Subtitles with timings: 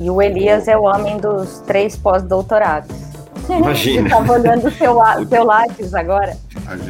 [0.00, 2.90] E o Elias é o homem dos três pós-doutorados.
[3.48, 4.08] Imagina.
[4.08, 6.36] Você estava olhando o seu, seu lápis agora.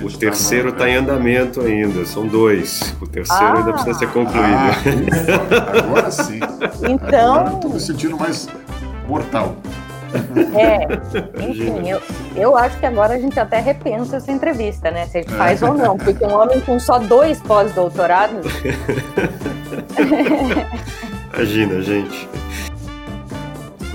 [0.04, 2.94] O terceiro está tá em andamento ainda, são dois.
[3.00, 3.58] O terceiro ah.
[3.58, 4.38] ainda precisa ser concluído.
[4.44, 4.75] Ah,
[5.78, 6.38] agora sim.
[6.88, 7.34] Então.
[7.34, 8.48] Agora estou me sentindo mais
[9.09, 9.57] mortal.
[10.57, 10.87] É,
[11.49, 12.01] enfim, eu,
[12.35, 15.07] eu acho que agora a gente até repensa essa entrevista, né?
[15.07, 18.47] Se a gente faz ou não, porque um homem com só dois pós-doutorados.
[21.33, 22.29] Imagina, gente.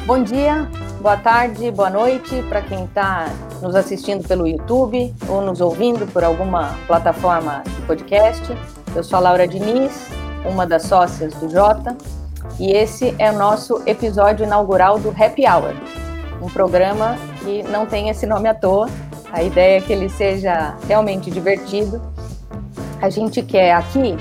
[0.05, 0.69] Bom dia,
[1.01, 3.25] boa tarde, boa noite para quem está
[3.59, 8.43] nos assistindo pelo YouTube ou nos ouvindo por alguma plataforma de podcast.
[8.95, 10.09] Eu sou a Laura Diniz,
[10.47, 11.97] uma das sócias do Jota,
[12.59, 15.73] e esse é o nosso episódio inaugural do Happy Hour,
[16.39, 18.87] um programa que não tem esse nome à toa.
[19.33, 21.99] A ideia é que ele seja realmente divertido.
[23.01, 24.15] A gente quer aqui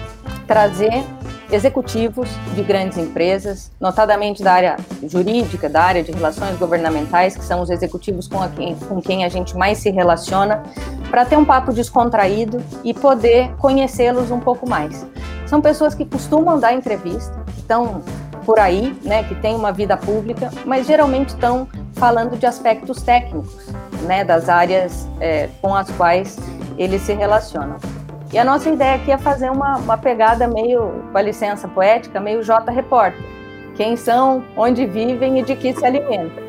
[0.47, 1.05] trazer
[1.51, 4.77] executivos de grandes empresas, notadamente da área
[5.07, 9.29] jurídica, da área de relações governamentais, que são os executivos com, quem, com quem a
[9.29, 10.63] gente mais se relaciona,
[11.11, 15.07] para ter um papo descontraído e poder conhecê-los um pouco mais.
[15.47, 18.03] São pessoas que costumam dar entrevista, estão
[18.45, 23.67] por aí, né, que têm uma vida pública, mas geralmente estão falando de aspectos técnicos,
[24.03, 26.39] né, das áreas é, com as quais
[26.77, 27.77] eles se relacionam.
[28.35, 32.19] E a nossa ideia aqui é fazer uma, uma pegada meio, com a licença poética,
[32.19, 33.23] meio J Repórter.
[33.77, 36.43] Quem são, onde vivem e de que se alimentam.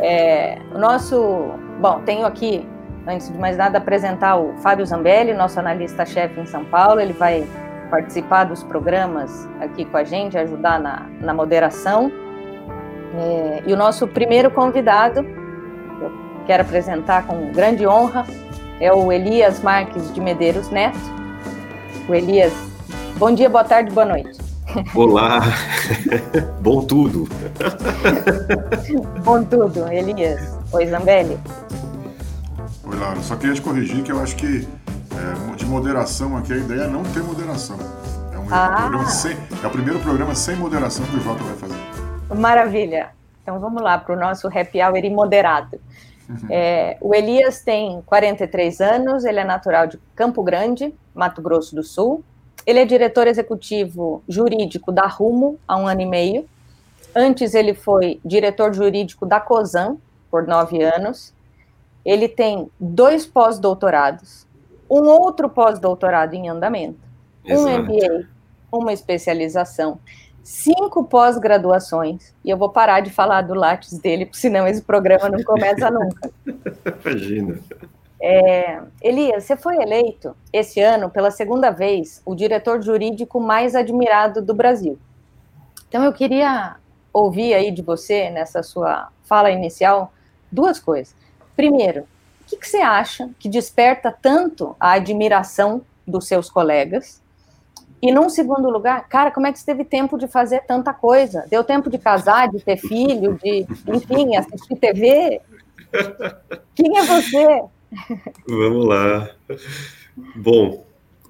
[0.00, 1.52] É, o nosso.
[1.80, 2.68] Bom, tenho aqui,
[3.06, 6.98] antes de mais nada, apresentar o Fábio Zambelli, nosso analista-chefe em São Paulo.
[6.98, 7.46] Ele vai
[7.88, 12.10] participar dos programas aqui com a gente, ajudar na, na moderação.
[13.16, 15.20] É, e o nosso primeiro convidado,
[16.00, 16.10] eu
[16.48, 18.26] quero apresentar com grande honra,
[18.80, 20.98] é o Elias Marques de Medeiros Neto.
[22.08, 22.52] O Elias,
[23.16, 24.38] bom dia, boa tarde, boa noite.
[24.94, 25.40] Olá,
[26.60, 27.28] bom tudo.
[29.22, 30.58] bom tudo, Elias.
[30.72, 31.38] Oi, Zambelli.
[32.84, 33.20] Oi, Laura.
[33.22, 34.66] Só queria te corrigir que eu acho que
[35.12, 37.76] é, de moderação aqui a ideia é não ter moderação.
[38.32, 38.90] É, um, ah.
[38.92, 42.34] é, um sem, é o primeiro programa sem moderação que o Jota vai fazer.
[42.34, 43.10] Maravilha.
[43.42, 45.78] Então vamos lá para o nosso happy hour imoderado.
[46.28, 46.48] Uhum.
[46.50, 51.82] É, o Elias tem 43 anos, ele é natural de Campo Grande, Mato Grosso do
[51.82, 52.24] Sul.
[52.66, 56.48] Ele é diretor executivo jurídico da Rumo há um ano e meio.
[57.14, 59.96] Antes, ele foi diretor jurídico da COSAN
[60.30, 61.32] por nove anos.
[62.04, 64.46] Ele tem dois pós-doutorados,
[64.90, 66.98] um outro pós-doutorado em andamento,
[67.44, 67.68] Exato.
[67.68, 68.26] um MBA,
[68.70, 69.98] uma especialização
[70.44, 75.30] cinco pós-graduações, e eu vou parar de falar do Lattes dele, porque senão esse programa
[75.30, 76.30] não começa nunca.
[77.02, 77.58] Imagina.
[78.20, 84.42] É, Elias, você foi eleito esse ano, pela segunda vez, o diretor jurídico mais admirado
[84.42, 84.98] do Brasil.
[85.88, 86.76] Então eu queria
[87.12, 90.12] ouvir aí de você, nessa sua fala inicial,
[90.52, 91.14] duas coisas.
[91.56, 97.22] Primeiro, o que, que você acha que desperta tanto a admiração dos seus colegas?
[98.04, 101.46] E num segundo lugar, cara, como é que você teve tempo de fazer tanta coisa?
[101.48, 105.40] Deu tempo de casar, de ter filho, de, enfim, assistir TV?
[106.76, 107.62] Quem é você?
[108.46, 109.30] Vamos lá.
[110.36, 110.84] Bom,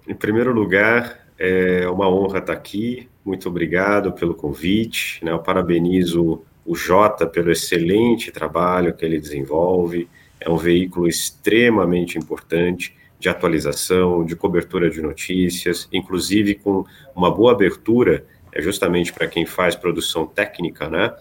[0.09, 3.09] em primeiro lugar, é uma honra estar aqui.
[3.25, 5.25] Muito obrigado pelo convite.
[5.25, 5.31] Né?
[5.31, 10.09] Eu parabenizo o Jota pelo excelente trabalho que ele desenvolve.
[10.41, 17.53] É um veículo extremamente importante de atualização, de cobertura de notícias, inclusive com uma boa
[17.53, 21.15] abertura, é justamente para quem faz produção técnica, né?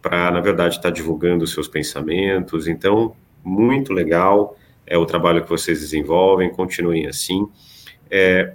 [0.00, 2.68] Para, na verdade, estar tá divulgando os seus pensamentos.
[2.68, 4.56] Então, muito legal
[4.86, 7.46] é o trabalho que vocês desenvolvem, continuem assim.
[8.10, 8.54] É,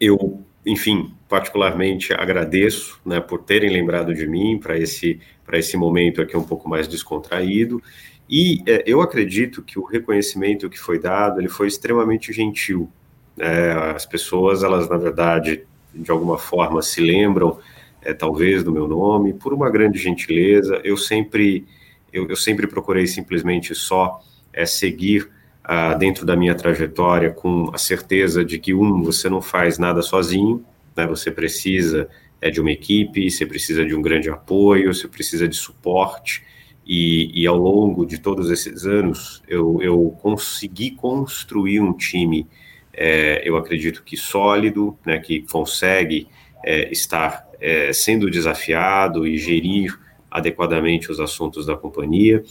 [0.00, 5.20] eu, enfim, particularmente agradeço né, por terem lembrado de mim para esse,
[5.52, 7.82] esse momento aqui um pouco mais descontraído
[8.30, 12.88] e é, eu acredito que o reconhecimento que foi dado, ele foi extremamente gentil.
[13.36, 17.58] É, as pessoas, elas, na verdade, de alguma forma se lembram,
[18.02, 20.80] é, talvez, do meu nome, por uma grande gentileza.
[20.84, 21.66] Eu sempre,
[22.12, 24.20] eu, eu sempre procurei simplesmente só
[24.52, 25.28] é, seguir
[25.64, 30.02] ah, dentro da minha trajetória com a certeza de que, um, você não faz nada
[30.02, 30.64] sozinho,
[30.96, 32.08] né, você precisa
[32.40, 36.42] é, de uma equipe, você precisa de um grande apoio, você precisa de suporte,
[36.92, 42.48] e, e, ao longo de todos esses anos eu, eu consegui construir um time,
[42.92, 46.26] é, eu acredito que sólido, né, que consegue
[46.64, 49.96] é, estar é, sendo desafiado e gerir
[50.28, 52.42] adequadamente os assuntos da companhia.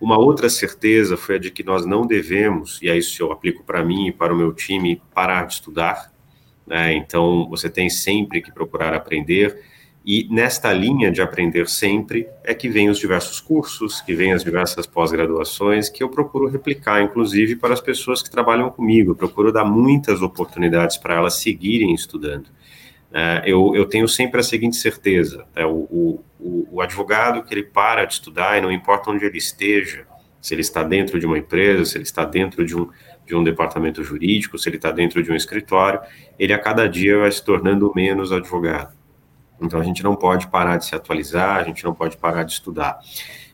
[0.00, 3.62] Uma outra certeza foi a de que nós não devemos, e é isso eu aplico
[3.62, 6.12] para mim e para o meu time, parar de estudar.
[6.66, 6.94] Né?
[6.94, 9.56] Então, você tem sempre que procurar aprender
[10.10, 14.42] E nesta linha de aprender sempre é que vem os diversos cursos, que vem as
[14.42, 19.10] diversas pós-graduações, que eu procuro replicar, inclusive, para as pessoas que trabalham comigo.
[19.10, 22.46] Eu procuro dar muitas oportunidades para elas seguirem estudando.
[22.46, 27.64] Uh, eu, eu, tenho sempre a seguinte certeza: né, o, o, o, advogado que ele
[27.64, 30.06] para de estudar, e não importa onde ele esteja,
[30.40, 32.88] se ele está dentro de uma empresa, se ele está dentro de um,
[33.26, 36.00] de um departamento jurídico, se ele está dentro de um escritório,
[36.38, 38.97] ele a cada dia vai se tornando menos advogado.
[39.60, 42.52] Então a gente não pode parar de se atualizar, a gente não pode parar de
[42.52, 42.98] estudar.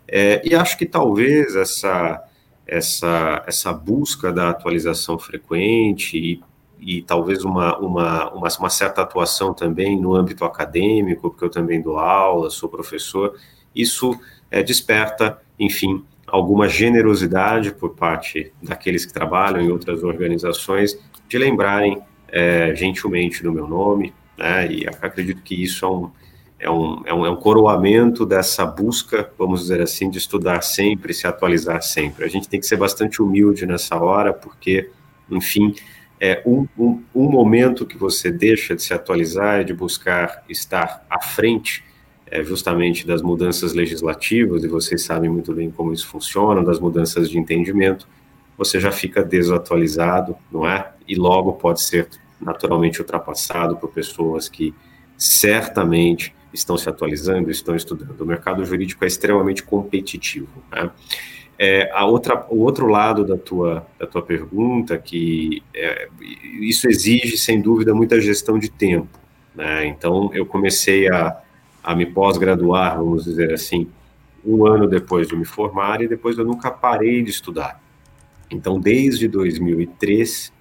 [0.07, 2.23] É, e acho que talvez essa,
[2.67, 6.43] essa, essa busca da atualização frequente e,
[6.79, 11.81] e talvez uma, uma, uma, uma, certa atuação também no âmbito acadêmico, porque eu também
[11.81, 13.35] dou aula, sou professor,
[13.75, 14.19] isso
[14.51, 20.99] é, desperta, enfim, alguma generosidade por parte daqueles que trabalham em outras organizações
[21.29, 24.71] de lembrarem é, gentilmente do meu nome, né?
[24.71, 26.11] E acredito que isso é um,
[26.59, 31.13] é um, é um, é um coroamento dessa busca, vamos dizer assim, de estudar sempre,
[31.13, 32.25] se atualizar sempre.
[32.25, 34.91] A gente tem que ser bastante humilde nessa hora, porque,
[35.31, 35.75] enfim,
[36.21, 41.21] é um, um, um momento que você deixa de se atualizar de buscar estar à
[41.21, 41.85] frente
[42.27, 47.29] é, justamente das mudanças legislativas, e vocês sabem muito bem como isso funciona, das mudanças
[47.29, 48.09] de entendimento,
[48.57, 50.93] você já fica desatualizado, não é?
[51.07, 52.09] E logo pode ser
[52.45, 54.75] naturalmente ultrapassado por pessoas que
[55.17, 58.21] certamente estão se atualizando, estão estudando.
[58.21, 60.63] O mercado jurídico é extremamente competitivo.
[60.71, 60.91] Né?
[61.59, 66.09] É, a outra, o outro lado da tua, da tua pergunta, que é,
[66.61, 69.19] isso exige, sem dúvida, muita gestão de tempo.
[69.55, 69.87] Né?
[69.87, 71.37] Então, eu comecei a,
[71.83, 73.89] a me pós-graduar, vamos dizer assim,
[74.45, 77.83] um ano depois de me formar, e depois eu nunca parei de estudar.
[78.51, 80.53] Então, desde 2003,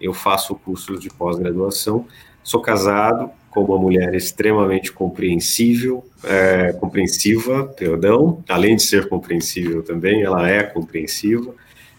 [0.00, 2.06] eu faço cursos de pós-graduação.
[2.42, 10.22] Sou casado com uma mulher extremamente compreensível, é, compreensiva, perdão, além de ser compreensível também,
[10.22, 11.54] ela é compreensiva,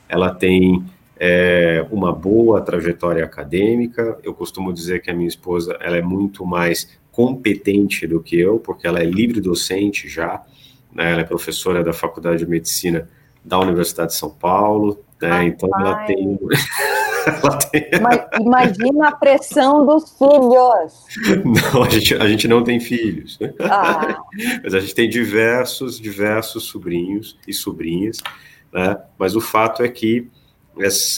[0.07, 0.83] ela tem
[1.19, 4.17] é, uma boa trajetória acadêmica.
[4.23, 8.59] Eu costumo dizer que a minha esposa ela é muito mais competente do que eu,
[8.59, 10.41] porque ela é livre docente já,
[10.93, 11.11] né?
[11.11, 13.09] ela é professora da Faculdade de Medicina
[13.43, 15.45] da Universidade de São Paulo, né?
[15.45, 16.39] então ela tem
[18.39, 21.05] Imagina a pressão dos filhos.
[21.73, 23.37] Não, a gente, a gente não tem filhos.
[23.59, 24.21] Ah.
[24.63, 28.17] Mas a gente tem diversos, diversos sobrinhos e sobrinhas.
[28.71, 28.97] Né?
[29.17, 30.29] Mas o fato é que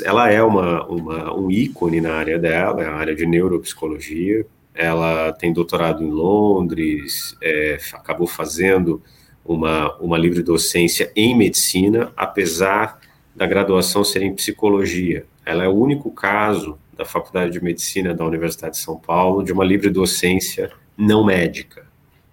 [0.03, 4.45] ela é uma, uma, um ícone na área dela, é a área de neuropsicologia.
[4.73, 9.01] Ela tem doutorado em Londres, é, acabou fazendo
[9.45, 12.99] uma, uma livre docência em medicina, apesar
[13.35, 15.25] da graduação ser em psicologia.
[15.45, 19.51] Ela é o único caso da Faculdade de Medicina da Universidade de São Paulo de
[19.51, 21.85] uma livre docência não médica.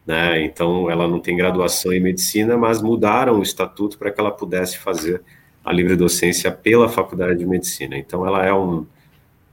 [0.07, 0.43] Né?
[0.43, 4.79] Então, ela não tem graduação em medicina, mas mudaram o estatuto para que ela pudesse
[4.79, 5.23] fazer
[5.65, 7.97] a livre docência pela Faculdade de Medicina.
[7.97, 8.87] Então, ela é um,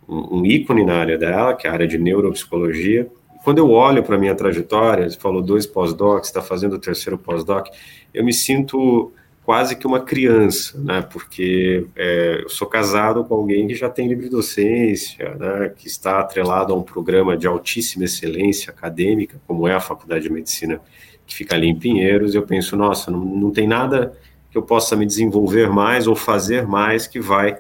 [0.08, 3.10] um, um ícone na área dela, que é a área de neuropsicologia.
[3.44, 7.18] Quando eu olho para a minha trajetória, você falou dois pós-docs, está fazendo o terceiro
[7.18, 7.68] pós-doc,
[8.14, 9.12] eu me sinto
[9.46, 11.02] quase que uma criança, né?
[11.04, 15.72] Porque é, eu sou casado com alguém que já tem livre docência, né?
[15.78, 20.34] Que está atrelado a um programa de altíssima excelência acadêmica, como é a Faculdade de
[20.34, 20.82] Medicina
[21.28, 22.34] que fica ali em Pinheiros.
[22.34, 24.18] E eu penso, nossa, não, não tem nada
[24.50, 27.58] que eu possa me desenvolver mais ou fazer mais que vai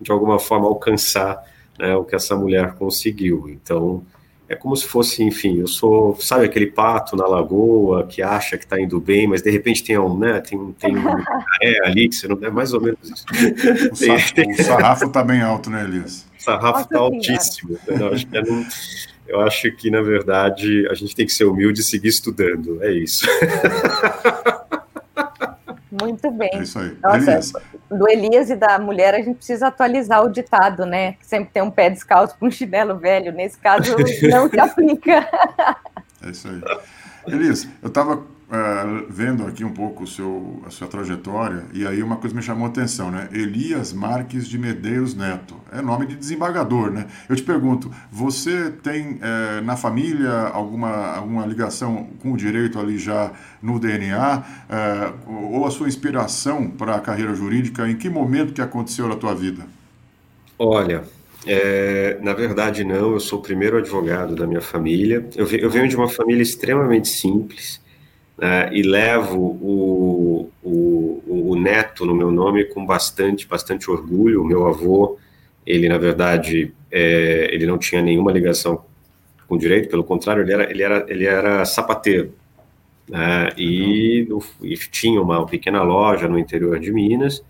[0.00, 1.42] de alguma forma alcançar
[1.78, 3.48] né, o que essa mulher conseguiu.
[3.48, 4.04] Então
[4.48, 8.64] é como se fosse, enfim, eu sou, sabe aquele pato na lagoa que acha que
[8.64, 11.04] está indo bem, mas de repente tem um, né, tem, tem um
[11.62, 13.24] é ali que você não é mais ou menos isso.
[13.92, 16.26] O, tem, o sarrafo está bem alto, né, Elias?
[16.38, 17.78] O sarrafo está altíssimo.
[17.86, 18.66] Eu acho, que é um,
[19.26, 22.92] eu acho que, na verdade, a gente tem que ser humilde e seguir estudando, é
[22.92, 23.26] isso.
[26.00, 26.50] Muito bem.
[26.52, 26.96] É isso aí.
[27.02, 27.52] Nossa, Elias.
[27.90, 31.16] do Elias e da mulher, a gente precisa atualizar o ditado, né?
[31.20, 33.32] Sempre tem um pé descalço com um chinelo velho.
[33.32, 33.94] Nesse caso,
[34.28, 35.28] não se aplica.
[36.24, 36.60] É isso aí.
[37.26, 38.22] Elias, eu estava
[38.54, 42.66] uh, vendo aqui um pouco seu, a sua trajetória, e aí uma coisa me chamou
[42.66, 43.28] a atenção, né?
[43.32, 45.56] Elias Marques de Medeiros Neto.
[45.72, 47.06] É nome de desembargador, né?
[47.28, 52.98] Eu te pergunto, você tem uh, na família alguma, alguma ligação com o direito ali
[52.98, 54.44] já no DNA?
[54.68, 59.16] Eh, ou a sua inspiração para a carreira jurídica, em que momento que aconteceu na
[59.16, 59.64] tua vida?
[60.58, 61.04] Olha,
[61.46, 63.12] é, na verdade, não.
[63.12, 65.26] Eu sou o primeiro advogado da minha família.
[65.34, 67.83] Eu, eu venho de uma família extremamente simples
[68.36, 74.42] né, e levo o, o, o, neto no meu nome com bastante, bastante orgulho.
[74.42, 75.18] O meu avô,
[75.66, 78.84] ele na verdade, é, ele não tinha nenhuma ligação
[79.46, 82.32] com direito, pelo contrário, ele era, ele era, ele era sapateiro.
[83.08, 83.50] Né?
[83.56, 84.26] E,
[84.62, 87.44] e, tinha uma pequena loja no interior de Minas,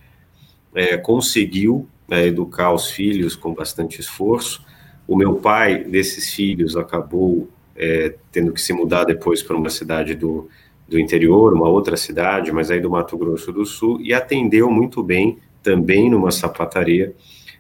[0.75, 4.65] é, conseguiu é, educar os filhos com bastante esforço.
[5.07, 10.15] O meu pai, desses filhos, acabou é, tendo que se mudar depois para uma cidade
[10.15, 10.49] do,
[10.89, 15.03] do interior, uma outra cidade, mas aí do Mato Grosso do Sul, e atendeu muito
[15.03, 17.15] bem, também numa sapataria,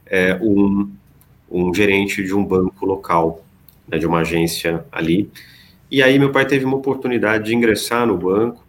[0.06, 0.90] é, um,
[1.50, 3.42] um gerente de um banco local,
[3.88, 5.30] né, de uma agência ali.
[5.90, 8.64] E aí meu pai teve uma oportunidade de ingressar no banco,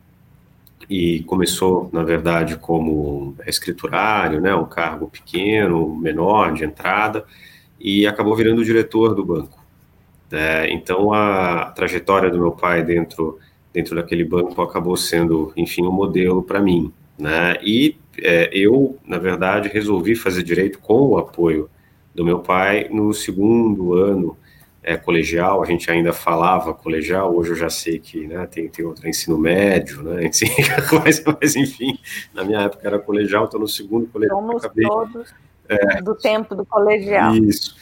[0.90, 7.26] e começou, na verdade, como escriturário, né, um cargo pequeno, menor, de entrada,
[7.80, 9.64] e acabou virando diretor do banco.
[10.32, 13.40] É, então, a trajetória do meu pai dentro,
[13.76, 16.92] dentro daquele banco acabou sendo, enfim, um modelo para mim.
[17.20, 17.58] Né?
[17.62, 21.70] E é, eu, na verdade, resolvi fazer direito com o apoio
[22.14, 24.38] do meu pai no segundo ano
[24.82, 28.86] é, colegial, a gente ainda falava colegial, hoje eu já sei que né, tem, tem
[28.86, 30.30] outro ensino médio, né,
[31.04, 31.98] mas, mas, enfim,
[32.34, 34.40] na minha época era colegial, estou no segundo colegial.
[34.40, 35.34] Somos acabei, todos
[35.68, 37.36] é, do tempo do colegial.
[37.36, 37.76] Isso.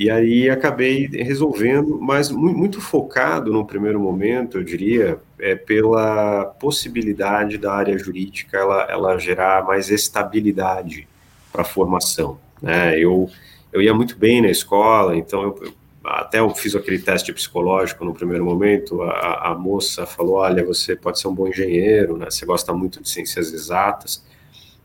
[0.00, 7.58] E aí acabei resolvendo, mas muito focado no primeiro momento, eu diria, é pela possibilidade
[7.58, 11.06] da área jurídica ela, ela gerar mais estabilidade
[11.52, 12.40] para a formação.
[12.62, 12.98] Né?
[12.98, 13.28] Eu,
[13.70, 18.14] eu ia muito bem na escola, então eu, até eu fiz aquele teste psicológico no
[18.14, 22.46] primeiro momento, a, a, moça falou, olha, você pode ser um bom engenheiro, né, você
[22.46, 24.24] gosta muito de ciências exatas,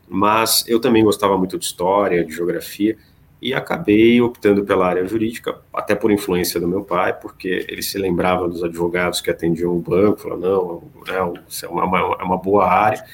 [0.06, 2.98] mas eu também gostava muito de história, de geografia,
[3.40, 7.98] e acabei optando pela área jurídica, até por influência do meu pai, porque ele se
[7.98, 12.66] lembrava dos advogados que atendiam o banco, falou, não, é, é uma, é uma boa
[12.66, 13.04] área,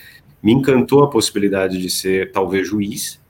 [0.43, 3.21] me encantou a possibilidade de ser talvez juiz,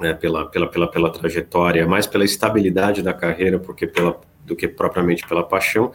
[0.00, 4.68] né, pela, pela, pela, pela trajetória, mais pela estabilidade da carreira porque pela, do que
[4.68, 5.92] propriamente pela paixão.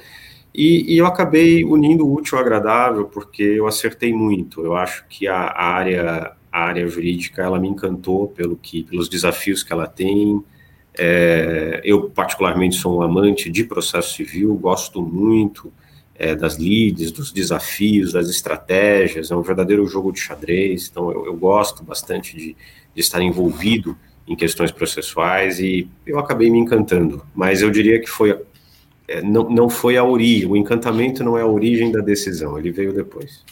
[0.53, 4.63] E, e, eu acabei unindo o útil ao agradável porque eu acertei muito.
[4.63, 9.09] Eu acho que a, a, área, a área jurídica ela me encantou pelo que, pelos
[9.09, 10.43] desafios que ela tem.
[10.97, 15.73] É, eu particularmente sou um amante de processo civil, gosto muito
[16.15, 19.31] é, das leads, dos desafios, das estratégias.
[19.31, 20.87] É um verdadeiro jogo de xadrez.
[20.89, 22.55] Então eu, eu gosto bastante de
[22.93, 27.25] de estar envolvido em questões processuais e eu acabei me encantando.
[27.33, 28.39] Mas eu diria que foi
[29.07, 32.71] é, não, não foi a origem, o encantamento não é a origem da decisão, ele
[32.71, 33.43] veio depois.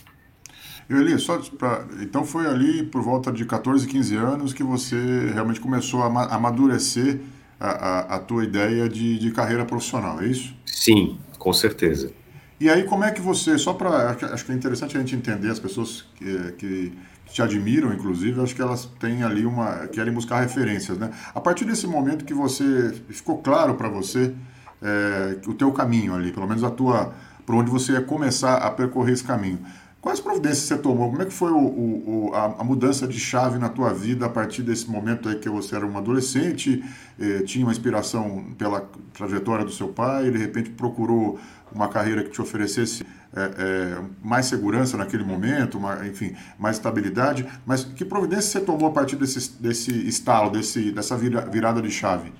[0.98, 5.60] Eli, só pra, então foi ali por volta de 14, 15 anos que você realmente
[5.60, 7.20] começou a amadurecer
[7.60, 10.56] a, a, a tua ideia de, de carreira profissional, é isso?
[10.66, 12.12] Sim, com certeza.
[12.60, 14.12] E aí, como é que você, só para.
[14.12, 16.94] Acho que é interessante a gente entender as pessoas que, que
[17.26, 19.88] te admiram, inclusive, acho que elas têm ali uma.
[19.88, 21.10] querem buscar referências, né?
[21.34, 22.94] A partir desse momento que você.
[23.10, 24.34] ficou claro para você
[24.80, 27.14] é, o teu caminho ali, pelo menos a tua.
[27.48, 29.60] por onde você ia começar a percorrer esse caminho.
[30.02, 31.12] Quais providências você tomou?
[31.12, 34.30] Como é que foi o, o, a, a, mudança de chave na tua vida a
[34.30, 36.84] partir desse momento aí que você era um adolescente,
[37.20, 41.40] eh, tinha uma inspiração pela trajetória do seu pai, de repente procurou
[41.72, 47.48] uma carreira que te oferecesse é, é, mais segurança naquele momento, uma, enfim, mais estabilidade,
[47.66, 51.92] mas que providência você tomou a partir desse, desse estalo, desse, dessa vira, virada de
[51.92, 52.34] chave?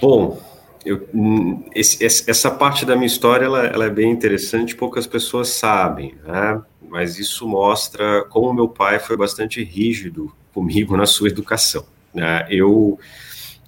[0.00, 0.40] Bom,
[0.84, 5.48] eu, hum, esse, essa parte da minha história ela, ela, é bem interessante, poucas pessoas
[5.48, 6.62] sabem, né?
[6.88, 11.84] mas isso mostra como meu pai foi bastante rígido comigo na sua educação.
[12.14, 12.46] Né?
[12.50, 12.98] Eu,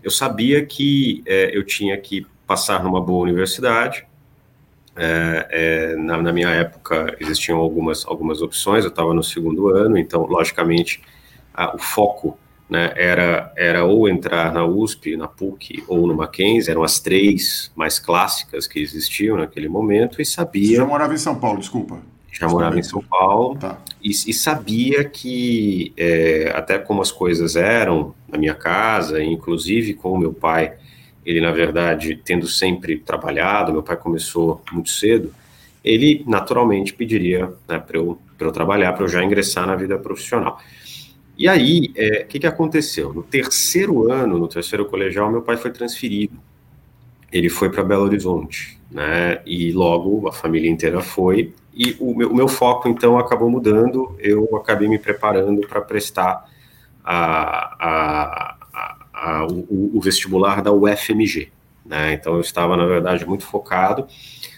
[0.02, 4.06] eu sabia que é, eu tinha que passar numa boa universidade,
[4.96, 9.96] é, é, na, na, minha época existiam algumas, algumas opções, eu estava no segundo ano,
[9.96, 11.00] então, logicamente,
[11.54, 12.36] a, o foco
[12.70, 17.70] né, era, era ou entrar na USP, na PUC ou no Mackenzie, eram as três
[17.74, 20.68] mais clássicas que existiam naquele momento, e sabia...
[20.68, 21.98] Você já morava em São Paulo, desculpa.
[22.32, 23.76] Já morava em São Paulo, tá.
[24.02, 30.12] e, e, sabia que, é, até como as coisas eram na minha casa, inclusive com
[30.12, 30.72] o meu pai
[31.24, 35.32] ele na verdade, tendo sempre trabalhado, meu pai começou muito cedo,
[35.84, 40.60] ele naturalmente pediria né, para eu, eu trabalhar, para eu já ingressar na vida profissional.
[41.40, 43.14] E aí, o é, que, que aconteceu?
[43.14, 46.38] No terceiro ano, no terceiro colegial, meu pai foi transferido.
[47.32, 49.40] Ele foi para Belo Horizonte, né?
[49.46, 51.54] E logo a família inteira foi.
[51.72, 54.14] E o meu, o meu foco, então, acabou mudando.
[54.18, 56.46] Eu acabei me preparando para prestar
[57.02, 58.56] a, a,
[59.14, 61.50] a, o, o, vestibular da UFMG.
[61.86, 62.12] Né?
[62.12, 64.06] Então eu estava, na verdade, muito focado.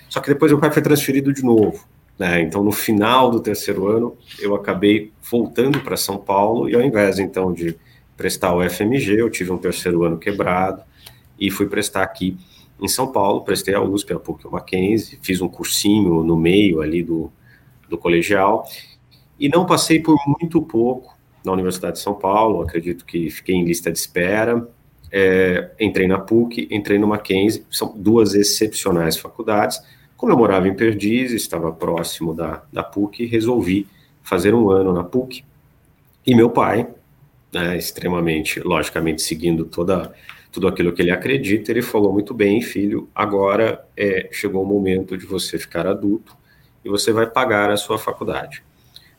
[0.08, 1.86] Só que depois meu pai foi transferido de novo.
[2.22, 2.40] Né?
[2.40, 7.18] Então no final do terceiro ano eu acabei voltando para São Paulo e ao invés
[7.18, 7.76] então de
[8.16, 10.82] prestar o UFMG, eu tive um terceiro ano quebrado
[11.36, 12.38] e fui prestar aqui
[12.80, 16.80] em São Paulo, prestei a USP, a PUC, o Mackenzie, fiz um cursinho no meio
[16.80, 17.28] ali do,
[17.88, 18.68] do colegial,
[19.38, 23.64] e não passei por muito pouco na Universidade de São Paulo, acredito que fiquei em
[23.64, 24.68] lista de espera,
[25.10, 29.80] é, entrei na PUC, entrei no Mackenzie, são duas excepcionais faculdades,
[30.22, 33.88] como eu morava em Perdiz, estava próximo da, da PUC, resolvi
[34.22, 35.44] fazer um ano na PUC,
[36.24, 36.86] e meu pai,
[37.52, 40.14] né, extremamente, logicamente, seguindo toda
[40.52, 45.18] tudo aquilo que ele acredita, ele falou muito bem, filho, agora é, chegou o momento
[45.18, 46.36] de você ficar adulto
[46.84, 48.62] e você vai pagar a sua faculdade.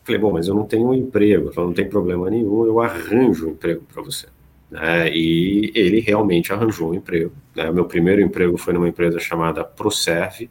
[0.04, 3.48] Falei, bom, mas eu não tenho um emprego, então não tem problema nenhum, eu arranjo
[3.48, 4.26] um emprego para você.
[4.70, 5.10] Né?
[5.10, 7.32] E ele realmente arranjou um emprego.
[7.54, 7.70] Né?
[7.70, 10.48] Meu primeiro emprego foi numa empresa chamada ProServe.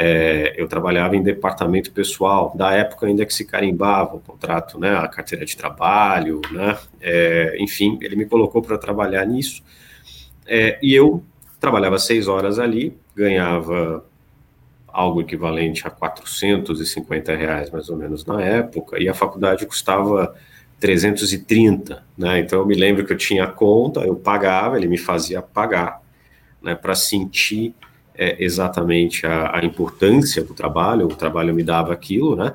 [0.00, 4.96] É, eu trabalhava em departamento pessoal, da época ainda que se carimbava o contrato, né,
[4.96, 9.60] a carteira de trabalho, né, é, enfim, ele me colocou para trabalhar nisso.
[10.46, 11.24] É, e eu
[11.58, 14.04] trabalhava seis horas ali, ganhava
[14.86, 20.32] algo equivalente a 450 reais, mais ou menos, na época, e a faculdade custava
[20.78, 22.38] 330, né?
[22.38, 26.00] Então eu me lembro que eu tinha conta, eu pagava, ele me fazia pagar,
[26.62, 27.74] né, para sentir
[28.18, 32.52] é, exatamente a, a, importância do trabalho, o trabalho me dava aquilo, né?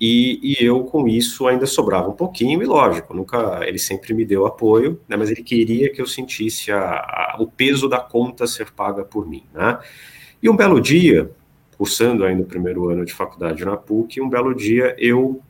[0.00, 4.24] E, e, eu, com isso, ainda sobrava um pouquinho, e lógico, nunca, ele sempre me
[4.24, 8.46] deu apoio, né, mas ele queria que eu sentisse a, a, o peso da conta
[8.46, 9.78] ser paga por mim, né?
[10.42, 11.30] E um belo dia,
[11.76, 15.40] cursando ainda o primeiro ano de faculdade na PUC, um belo dia eu,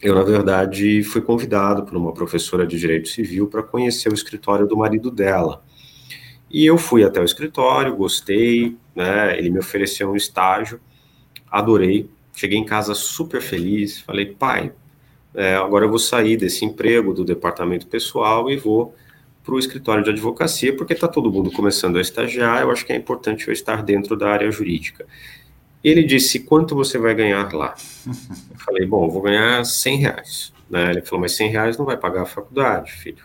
[0.00, 4.66] eu na verdade, fui convidado por uma professora de Direito Civil para conhecer o escritório
[4.66, 5.62] do marido dela.
[6.52, 10.78] E eu fui até o escritório, gostei, né, ele me ofereceu um estágio,
[11.50, 14.72] adorei, Cheguei em casa super feliz, falei, pai,
[15.34, 18.94] é, agora eu vou sair desse emprego do departamento pessoal e vou
[19.44, 22.92] para o escritório de advocacia, porque está todo mundo começando a estagiar, eu acho que
[22.92, 25.04] é importante eu estar dentro da área jurídica.
[25.82, 27.74] Ele disse, quanto você vai ganhar lá?
[28.06, 30.52] Eu falei, bom, vou ganhar 100 reais.
[30.70, 30.90] Né?
[30.90, 33.24] Ele falou, mas 100 reais não vai pagar a faculdade, filho.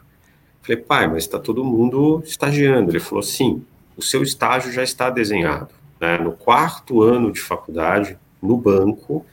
[0.67, 2.91] Falei, pai, mas está todo mundo estagiando.
[2.91, 3.63] Ele falou, sim,
[3.95, 5.69] o seu estágio já está desenhado.
[5.97, 6.17] Né?
[6.17, 9.25] No quarto ano de faculdade, no banco,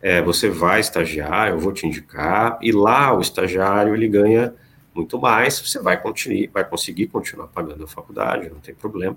[0.00, 4.54] é, você vai estagiar, eu vou te indicar, e lá o estagiário ele ganha
[4.94, 9.16] muito mais, você vai, continuar, vai conseguir continuar pagando a faculdade, não tem problema,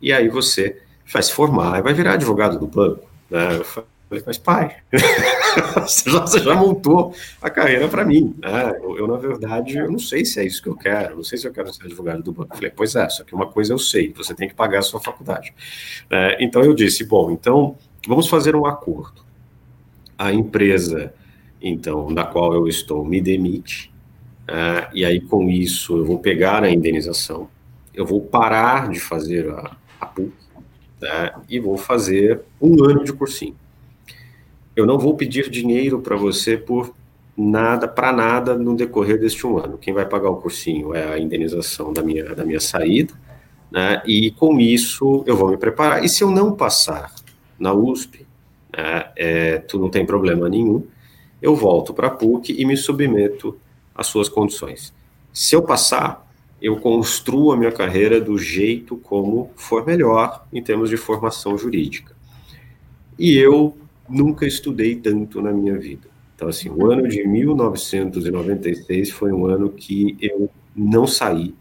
[0.00, 0.80] e aí você
[1.12, 3.04] vai se formar e vai virar advogado do banco.
[3.28, 3.56] Né?
[3.56, 3.88] Eu falei,
[4.26, 4.76] mas pai,
[5.86, 8.34] você, já, você, já, montou a carreira para mim.
[8.38, 8.72] Né?
[8.82, 11.38] Eu, eu, na verdade, eu não sei se é isso que eu quero, não sei
[11.38, 12.52] se eu quero ser advogado do banco.
[12.52, 14.82] Eu falei, pois é, só que uma coisa eu sei, você tem que pagar a
[14.82, 15.54] sua faculdade.
[16.10, 19.22] É, então eu disse, bom, então Vamos fazer um acordo.
[20.16, 21.12] A empresa,
[21.60, 23.92] então, da qual eu estou, me demite,
[24.48, 27.48] uh, e aí com isso eu vou pegar a indenização,
[27.92, 30.32] eu vou parar de fazer a, a PUC
[31.00, 33.56] né, e vou fazer um ano de cursinho.
[34.80, 36.94] Eu não vou pedir dinheiro para você por
[37.36, 39.76] nada, para nada no decorrer deste um ano.
[39.76, 43.12] Quem vai pagar o cursinho é a indenização da minha, da minha saída,
[43.70, 46.02] né, e com isso eu vou me preparar.
[46.02, 47.14] E se eu não passar
[47.58, 48.26] na USP,
[48.74, 50.86] né, é, tu não tem problema nenhum,
[51.42, 53.58] eu volto para a PUC e me submeto
[53.94, 54.94] às suas condições.
[55.30, 56.26] Se eu passar,
[56.60, 62.14] eu construo a minha carreira do jeito como for melhor em termos de formação jurídica.
[63.18, 63.76] E eu
[64.10, 66.08] nunca estudei tanto na minha vida.
[66.34, 71.54] Então, assim, o ano de 1996 foi um ano que eu não saí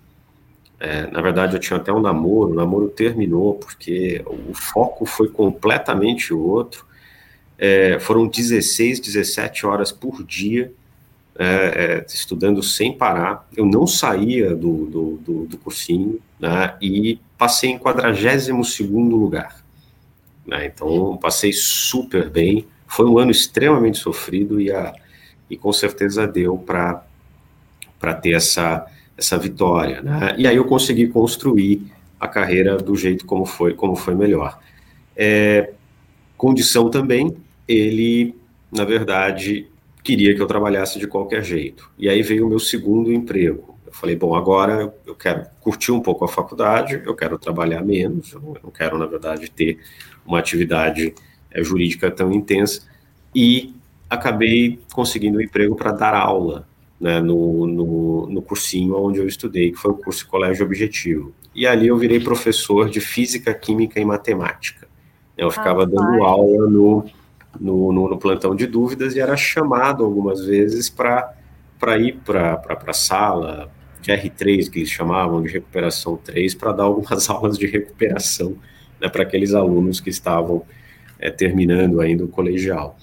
[0.79, 5.27] é, na verdade, eu tinha até um namoro, o namoro terminou porque o foco foi
[5.27, 6.85] completamente outro.
[7.57, 10.71] É, foram 16, 17 horas por dia
[11.38, 13.45] é, é, estudando sem parar.
[13.55, 19.62] Eu não saía do, do, do, do cursinho né, e passei em 42 lugar.
[20.49, 22.65] Né, então, passei super bem.
[22.88, 24.93] Foi um ano extremamente sofrido e, a,
[25.49, 27.03] e com certeza deu para
[28.21, 28.88] ter essa
[29.19, 30.33] essa vitória, né?
[30.38, 34.57] E aí eu consegui construir a carreira do jeito como foi, como foi melhor.
[35.15, 35.73] É,
[36.38, 37.35] condição também,
[37.67, 38.33] ele,
[38.71, 39.67] na verdade,
[40.01, 41.91] queria que eu trabalhasse de qualquer jeito.
[41.97, 43.77] E aí veio o meu segundo emprego.
[43.85, 48.31] Eu falei, bom, agora eu quero curtir um pouco a faculdade, eu quero trabalhar menos,
[48.31, 49.79] eu não quero, na verdade, ter
[50.29, 51.13] uma atividade
[51.51, 52.87] é, jurídica tão intensa.
[53.35, 53.73] E
[54.09, 56.67] acabei conseguindo um emprego para dar aula
[56.99, 61.33] né, no, no, no, cursinho onde eu estudei, que foi o curso Colégio Objetivo.
[61.55, 64.87] E ali eu virei professor de Física, Química e Matemática.
[65.37, 67.05] Eu ficava ah, dando aula no,
[67.59, 71.33] no, no, no, plantão de dúvidas e era chamado algumas vezes para
[71.97, 77.29] ir para a sala de R3, que eles chamavam de recuperação 3, para dar algumas
[77.29, 78.57] aulas de recuperação
[78.99, 80.63] né, para aqueles alunos que estavam
[81.19, 82.97] é, terminando ainda o colegial.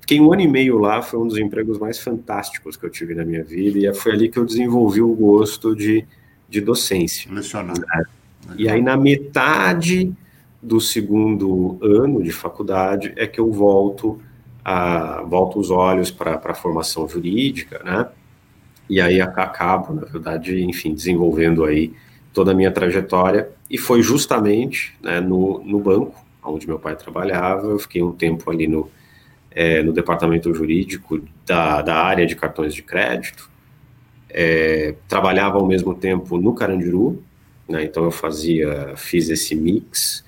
[0.00, 3.14] Fiquei um ano e meio lá, foi um dos empregos mais fantásticos que eu tive
[3.14, 6.04] na minha vida, e foi ali que eu desenvolvi o gosto de,
[6.48, 7.32] de docência.
[7.32, 7.78] Lecionar.
[7.78, 8.04] Né?
[8.58, 10.12] E aí, na metade
[10.60, 14.20] do segundo ano de faculdade, é que eu volto,
[14.64, 18.08] a, volto os olhos para a formação jurídica, né?
[18.88, 21.92] E aí acabo, na verdade, enfim, desenvolvendo aí
[22.32, 27.68] toda a minha trajetória, e foi justamente né, no, no banco, onde meu pai trabalhava,
[27.68, 28.90] eu fiquei um tempo ali no,
[29.50, 33.50] é, no departamento jurídico da, da área de cartões de crédito,
[34.28, 37.22] é, trabalhava ao mesmo tempo no Carandiru,
[37.68, 40.24] né, então eu fazia, fiz esse mix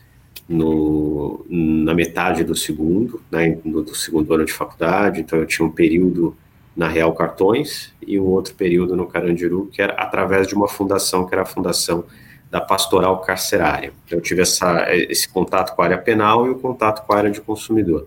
[0.49, 5.67] no, na metade do segundo, né, do, do segundo ano de faculdade, então eu tinha
[5.67, 6.37] um período
[6.77, 11.27] na Real Cartões e um outro período no Carandiru, que era através de uma fundação,
[11.27, 12.05] que era a fundação
[12.51, 13.93] da pastoral carcerária.
[14.11, 17.31] Eu tive essa, esse contato com a área penal e o contato com a área
[17.31, 18.07] de consumidor.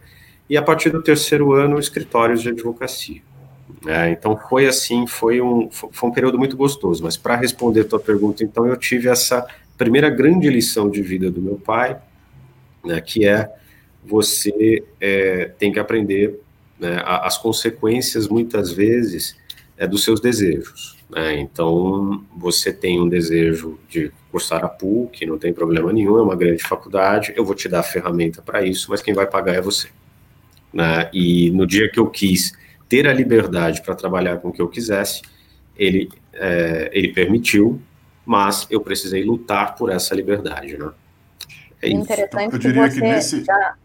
[0.50, 3.22] E a partir do terceiro ano, escritórios de advocacia.
[3.86, 7.04] É, então foi assim, foi um, foi um período muito gostoso.
[7.04, 9.46] Mas para responder a tua pergunta, então eu tive essa
[9.78, 11.98] primeira grande lição de vida do meu pai,
[12.84, 13.50] né, que é
[14.04, 16.40] você é, tem que aprender
[16.80, 19.36] né, as consequências muitas vezes
[19.78, 20.98] é, dos seus desejos.
[21.10, 21.40] Né?
[21.40, 26.36] Então, você tem um desejo de cursar a PUC, não tem problema nenhum, é uma
[26.36, 29.62] grande faculdade, eu vou te dar a ferramenta para isso, mas quem vai pagar é
[29.62, 29.90] você.
[30.74, 31.10] Né?
[31.14, 32.54] E no dia que eu quis
[32.90, 35.22] ter a liberdade para trabalhar com o que eu quisesse,
[35.76, 37.82] ele, é, ele permitiu,
[38.26, 40.78] mas eu precisei lutar por essa liberdade.
[40.78, 40.92] Né?
[41.82, 43.44] É Interessante então, eu diria que, que nesse...
[43.44, 43.76] já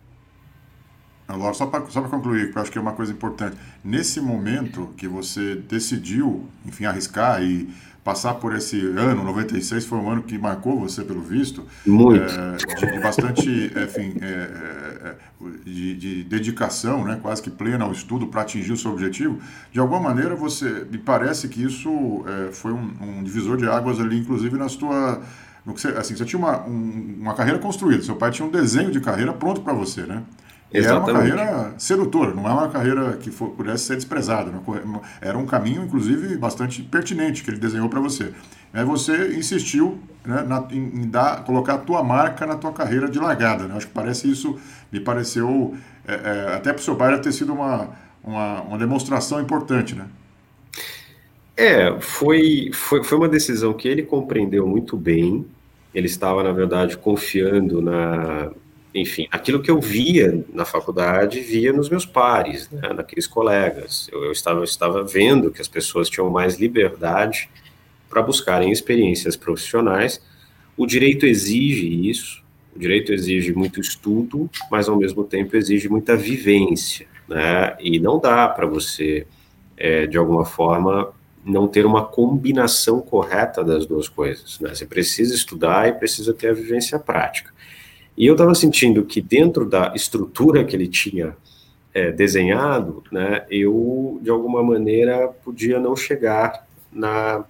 [1.33, 3.57] Agora, só para só concluir, que eu acho que é uma coisa importante.
[3.83, 7.69] Nesse momento que você decidiu, enfim, arriscar e
[8.05, 11.65] passar por esse ano, 96 foi um ano que marcou você, pelo visto.
[11.87, 12.23] Muito.
[12.23, 15.17] É, de, de, bastante, enfim, é, é, é,
[15.65, 19.39] de, de, dedicação, né, quase que plena ao estudo para atingir o seu objetivo.
[19.73, 24.01] De alguma maneira, você, me parece que isso é, foi um, um, divisor de águas
[24.01, 25.23] ali, inclusive na sua...
[25.65, 28.51] No que você, assim, você tinha uma, um, uma carreira construída, seu pai tinha um
[28.51, 30.25] desenho de carreira pronto para você, né?
[30.73, 34.51] E era uma carreira sedutora, não é uma carreira que for, pudesse ser desprezada.
[35.21, 38.33] Era um caminho, inclusive, bastante pertinente que ele desenhou para você.
[38.73, 43.09] Aí você insistiu né, na, em, em, dar, colocar a tua marca na tua carreira
[43.09, 43.65] de largada.
[43.65, 43.77] Né?
[43.77, 44.59] Acho que parece isso,
[44.91, 45.77] me pareceu,
[46.09, 47.91] é, é, até para o seu pai ter sido uma,
[48.25, 50.07] uma, uma demonstração importante, né?
[51.55, 55.45] É, foi, foi, foi uma decisão que ele compreendeu muito bem.
[55.95, 58.51] Ele estava, na verdade, confiando na,
[58.95, 64.09] enfim, aquilo que eu via na faculdade, via nos meus pares, né, naqueles colegas.
[64.13, 67.49] Eu, eu, estava, eu estava vendo que as pessoas tinham mais liberdade
[68.09, 70.21] para buscarem experiências profissionais.
[70.77, 72.43] O direito exige isso,
[72.77, 77.77] o direito exige muito estudo, mas ao mesmo tempo exige muita vivência, né?
[77.81, 79.27] E não dá para você,
[79.77, 81.13] é, de alguma forma,
[81.45, 84.61] não ter uma combinação correta das duas coisas.
[84.61, 84.75] Né?
[84.75, 87.52] Você precisa estudar e precisa ter a vivência prática.
[88.17, 91.37] E eu estava sentindo que dentro da estrutura que ele tinha
[91.95, 97.45] é, desenhado, né, eu de alguma maneira podia não chegar na,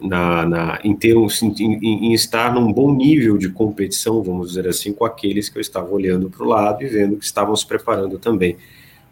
[0.00, 4.68] na, na em, ter um, em, em, estar num bom nível de competição, vamos dizer
[4.68, 7.66] assim, com aqueles que eu estava olhando para o lado e vendo que estavam se
[7.66, 8.56] preparando também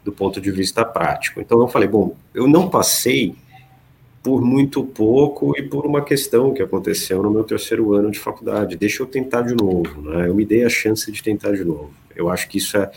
[0.05, 1.41] do ponto de vista prático.
[1.41, 3.35] Então eu falei, bom, eu não passei
[4.23, 8.77] por muito pouco e por uma questão que aconteceu no meu terceiro ano de faculdade.
[8.77, 10.29] Deixa eu tentar de novo, né?
[10.29, 11.91] Eu me dei a chance de tentar de novo.
[12.15, 12.91] Eu acho que isso é,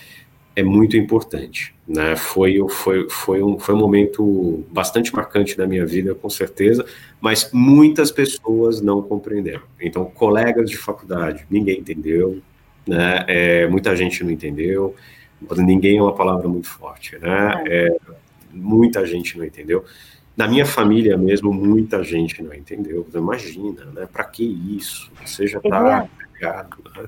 [0.55, 2.15] é muito importante, né?
[2.17, 6.86] Foi, foi, foi, um, foi um momento bastante marcante da minha vida, com certeza,
[7.21, 9.63] mas muitas pessoas não compreenderam.
[9.79, 12.41] Então, colegas de faculdade, ninguém entendeu,
[12.86, 13.23] né?
[13.27, 14.93] É, muita gente não entendeu,
[15.57, 17.63] ninguém é uma palavra muito forte, né?
[17.67, 17.95] É,
[18.51, 19.86] muita gente não entendeu.
[20.36, 23.06] Na minha família mesmo, muita gente não entendeu.
[23.13, 24.08] Imagina, né?
[24.12, 25.12] Para que isso?
[25.24, 27.08] Você já está ligado, né?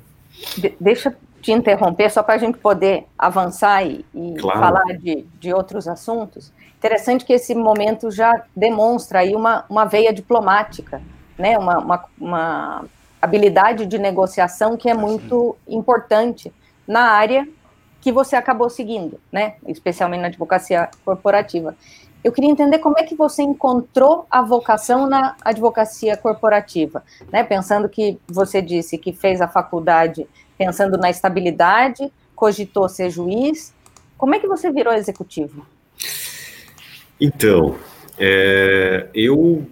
[0.58, 4.60] De deixa eu te interromper, só para a gente poder avançar e, e claro.
[4.60, 6.52] falar de, de outros assuntos.
[6.78, 11.02] Interessante que esse momento já demonstra aí uma, uma veia diplomática,
[11.38, 11.58] né?
[11.58, 12.86] uma, uma, uma
[13.22, 16.52] habilidade de negociação que é muito importante
[16.88, 17.48] na área
[18.02, 19.56] que você acabou seguindo, né?
[19.68, 21.76] especialmente na advocacia corporativa.
[22.26, 27.44] Eu queria entender como é que você encontrou a vocação na advocacia corporativa, né?
[27.44, 30.26] Pensando que você disse que fez a faculdade
[30.58, 33.72] pensando na estabilidade, cogitou ser juiz.
[34.18, 35.68] Como é que você virou executivo?
[37.22, 37.76] Então,
[38.18, 39.64] é, eu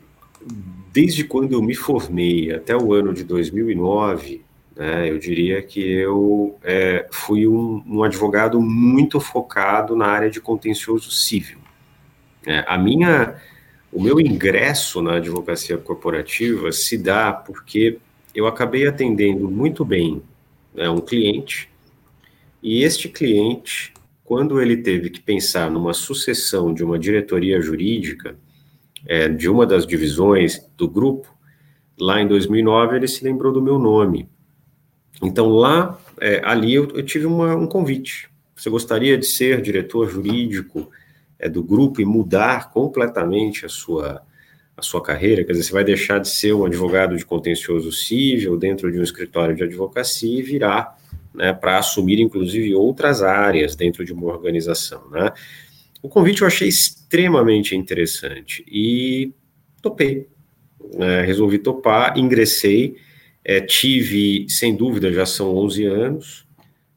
[0.92, 6.56] desde quando eu me formei até o ano de 2009, né, eu diria que eu
[6.64, 11.63] é, fui um, um, advogado muito focado na área de contencioso civil.
[12.46, 13.36] É, a minha,
[13.92, 18.00] o meu ingresso na advocacia corporativa se dá porque
[18.34, 20.22] eu acabei atendendo muito bem
[20.74, 21.70] né, um cliente
[22.62, 28.36] e este cliente, quando ele teve que pensar numa sucessão de uma diretoria jurídica
[29.06, 31.28] é, de uma das divisões do grupo,
[32.00, 34.28] lá em 2009 ele se lembrou do meu nome
[35.24, 38.30] então, lá, é, ali, eu, eu tive uma, um convite.
[38.56, 40.90] Você gostaria de ser diretor jurídico
[41.44, 44.22] é, do grupo e mudar completamente a sua,
[44.78, 45.44] a sua carreira?
[45.44, 49.04] Quer dizer, você vai deixar de ser um advogado de contencioso civil dentro de um
[49.04, 50.98] escritório de advocacia e virar
[51.34, 55.10] né, para assumir, inclusive, outras áreas dentro de uma organização.
[55.10, 55.32] Né?
[56.02, 59.34] O convite eu achei extremamente interessante e
[59.82, 60.28] topei.
[60.94, 61.22] Né?
[61.22, 62.96] Resolvi topar, ingressei
[63.44, 66.46] é, tive, sem dúvida, já são 11 anos,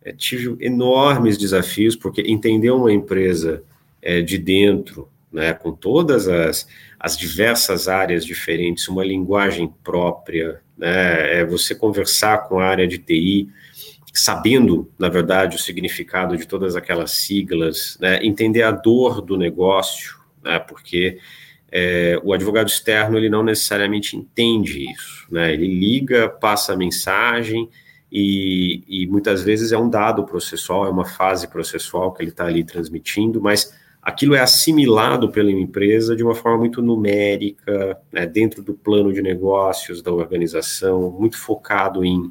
[0.02, 3.64] é, tive enormes desafios, porque entender uma empresa
[4.06, 11.40] é, de dentro, né, com todas as, as diversas áreas diferentes, uma linguagem própria, né,
[11.40, 13.48] é você conversar com a área de TI,
[14.14, 20.16] sabendo, na verdade, o significado de todas aquelas siglas, né, entender a dor do negócio,
[20.40, 21.18] né, porque
[21.72, 25.52] é, o advogado externo ele não necessariamente entende isso, né?
[25.52, 27.68] Ele liga, passa a mensagem
[28.10, 32.46] e, e muitas vezes é um dado processual, é uma fase processual que ele está
[32.46, 33.74] ali transmitindo, mas
[34.06, 39.20] aquilo é assimilado pela empresa de uma forma muito numérica, né, dentro do plano de
[39.20, 42.30] negócios da organização, muito focado em,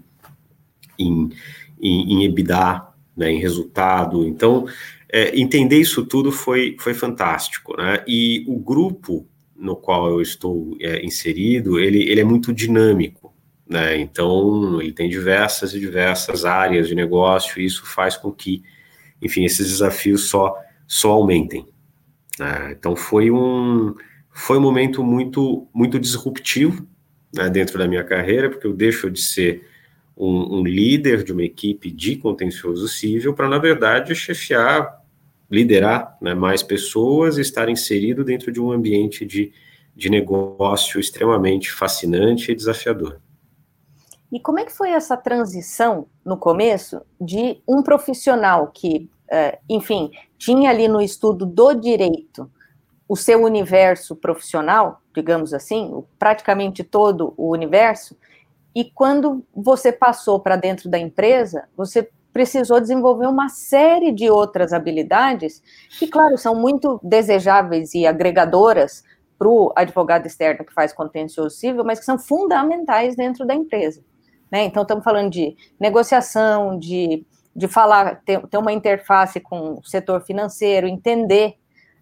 [0.97, 1.29] em,
[1.77, 2.81] em, em EBITDA,
[3.17, 4.25] né, em resultado.
[4.25, 4.65] Então,
[5.11, 8.01] é, entender isso tudo foi, foi fantástico, né?
[8.07, 13.33] E o grupo no qual eu estou é, inserido, ele, ele é muito dinâmico,
[13.67, 13.97] né?
[13.97, 18.63] Então, ele tem diversas e diversas áreas de negócio, e isso faz com que,
[19.21, 20.55] enfim, esses desafios só,
[20.87, 21.67] só aumentem.
[22.39, 22.75] Né?
[22.77, 23.95] Então, foi um,
[24.31, 26.87] foi um momento muito, muito disruptivo
[27.33, 29.67] né, dentro da minha carreira, porque eu deixo de ser
[30.15, 35.03] um, um líder de uma equipe de contencioso civil para, na verdade, chefiar
[35.49, 39.53] liderar né, mais pessoas e estar inserido dentro de um ambiente de,
[39.95, 43.19] de negócio extremamente fascinante e desafiador.
[44.31, 49.09] E como é que foi essa transição no começo de um profissional que,
[49.69, 52.49] enfim, tinha ali no estudo do direito
[53.07, 58.17] o seu universo profissional, digamos assim, praticamente todo o universo,
[58.75, 64.73] e quando você passou para dentro da empresa, você precisou desenvolver uma série de outras
[64.73, 65.63] habilidades
[65.97, 69.05] que, claro, são muito desejáveis e agregadoras
[69.39, 74.03] para o advogado externo que faz contencioso civil, mas que são fundamentais dentro da empresa.
[74.51, 74.65] Né?
[74.65, 80.21] Então, estamos falando de negociação, de, de falar, ter, ter uma interface com o setor
[80.21, 81.55] financeiro, entender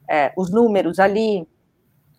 [0.09, 1.47] é, os números ali,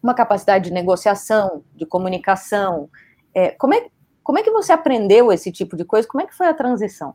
[0.03, 2.89] uma capacidade de negociação, de comunicação.
[3.35, 3.87] É, como, é,
[4.23, 6.07] como é que você aprendeu esse tipo de coisa?
[6.07, 7.15] Como é que foi a transição?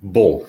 [0.00, 0.44] Bom,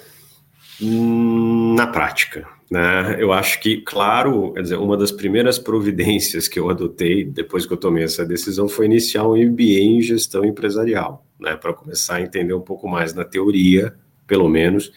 [0.81, 7.23] na prática, né, eu acho que, claro, dizer, uma das primeiras providências que eu adotei
[7.23, 11.73] depois que eu tomei essa decisão foi iniciar um MBA em gestão empresarial, né, para
[11.73, 13.93] começar a entender um pouco mais na teoria,
[14.25, 14.91] pelo menos,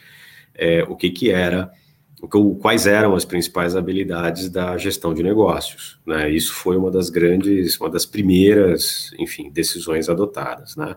[0.54, 1.70] é, o que que era,
[2.60, 7.78] quais eram as principais habilidades da gestão de negócios, né, isso foi uma das grandes,
[7.78, 10.96] uma das primeiras, enfim, decisões adotadas, né,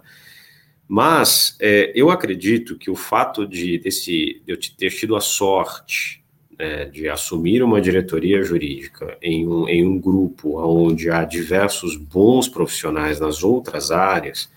[0.88, 6.24] mas é, eu acredito que o fato de, desse, de eu ter tido a sorte
[6.58, 12.50] é, de assumir uma diretoria jurídica em um, em um grupo onde há diversos bons
[12.50, 14.52] profissionais nas outras áreas,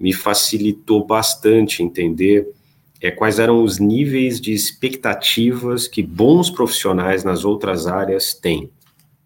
[0.00, 2.48] me facilitou bastante entender
[3.02, 8.70] é, quais eram os níveis de expectativas que bons profissionais nas outras áreas têm.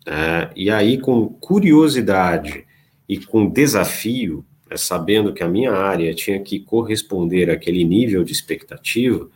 [0.04, 2.64] É, e aí, com curiosidade
[3.08, 8.32] e com desafio, é, sabendo que a minha área tinha que corresponder àquele nível de
[8.32, 9.28] expectativa,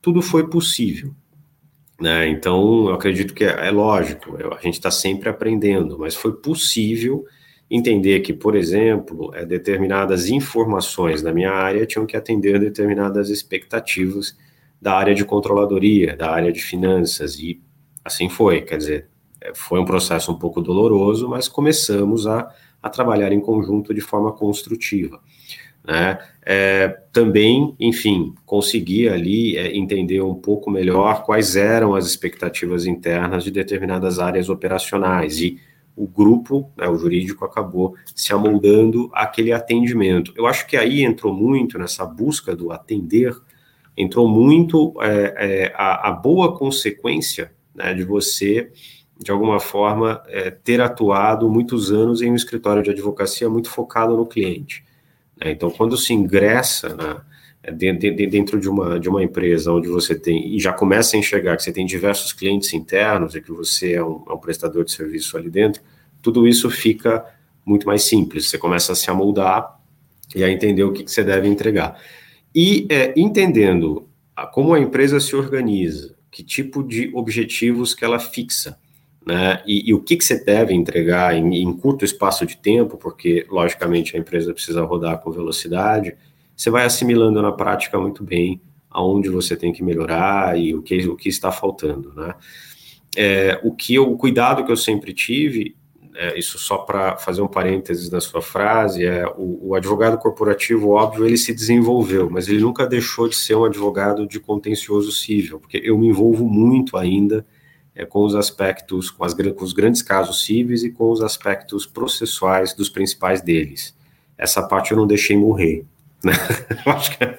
[0.00, 1.12] tudo foi possível.
[2.00, 2.28] Né?
[2.28, 7.26] Então, eu acredito que é, é lógico, a gente está sempre aprendendo, mas foi possível
[7.70, 14.36] entender que, por exemplo, é, determinadas informações da minha área tinham que atender determinadas expectativas
[14.80, 17.60] da área de controladoria, da área de finanças, e
[18.04, 18.62] assim foi.
[18.62, 19.06] Quer dizer,
[19.40, 22.52] é, foi um processo um pouco doloroso, mas começamos a
[22.82, 25.20] a trabalhar em conjunto de forma construtiva.
[25.84, 26.18] Né?
[26.44, 33.44] É, também, enfim, conseguir ali é, entender um pouco melhor quais eram as expectativas internas
[33.44, 35.58] de determinadas áreas operacionais e
[35.98, 40.32] o grupo, né, o jurídico, acabou se amoldando aquele atendimento.
[40.36, 43.36] Eu acho que aí entrou muito nessa busca do atender,
[43.96, 48.70] entrou muito é, é, a, a, boa consequência né, de você,
[49.20, 54.16] de alguma forma, é, ter atuado muitos anos em um escritório de advocacia muito focado
[54.16, 54.84] no cliente.
[55.36, 55.50] Né?
[55.50, 57.27] Então, quando se ingressa na
[57.70, 61.62] dentro de uma, de uma empresa onde você tem, e já começa a enxergar que
[61.62, 65.36] você tem diversos clientes internos e que você é um, é um prestador de serviço
[65.36, 65.82] ali dentro,
[66.22, 67.24] tudo isso fica
[67.64, 68.48] muito mais simples.
[68.48, 69.78] Você começa a se amoldar
[70.34, 72.00] e a entender o que, que você deve entregar.
[72.54, 78.18] E é, entendendo a, como a empresa se organiza, que tipo de objetivos que ela
[78.18, 78.78] fixa,
[79.26, 79.62] né?
[79.66, 83.46] E, e o que, que você deve entregar em, em curto espaço de tempo, porque,
[83.50, 86.16] logicamente, a empresa precisa rodar com velocidade
[86.58, 91.08] você vai assimilando na prática muito bem aonde você tem que melhorar e o que,
[91.08, 92.34] o que está faltando, né?
[93.16, 95.76] É, o que eu, o cuidado que eu sempre tive,
[96.16, 100.90] é, isso só para fazer um parênteses na sua frase, é o, o, advogado corporativo,
[100.90, 105.60] óbvio, ele se desenvolveu, mas ele nunca deixou de ser um advogado de contencioso civil,
[105.60, 107.46] porque eu me envolvo muito ainda
[107.94, 111.86] é, com os aspectos, com, as, com os grandes casos civis e com os aspectos
[111.86, 113.96] processuais dos principais deles.
[114.36, 115.86] Essa parte eu não deixei morrer.
[116.86, 117.36] eu, acho que é...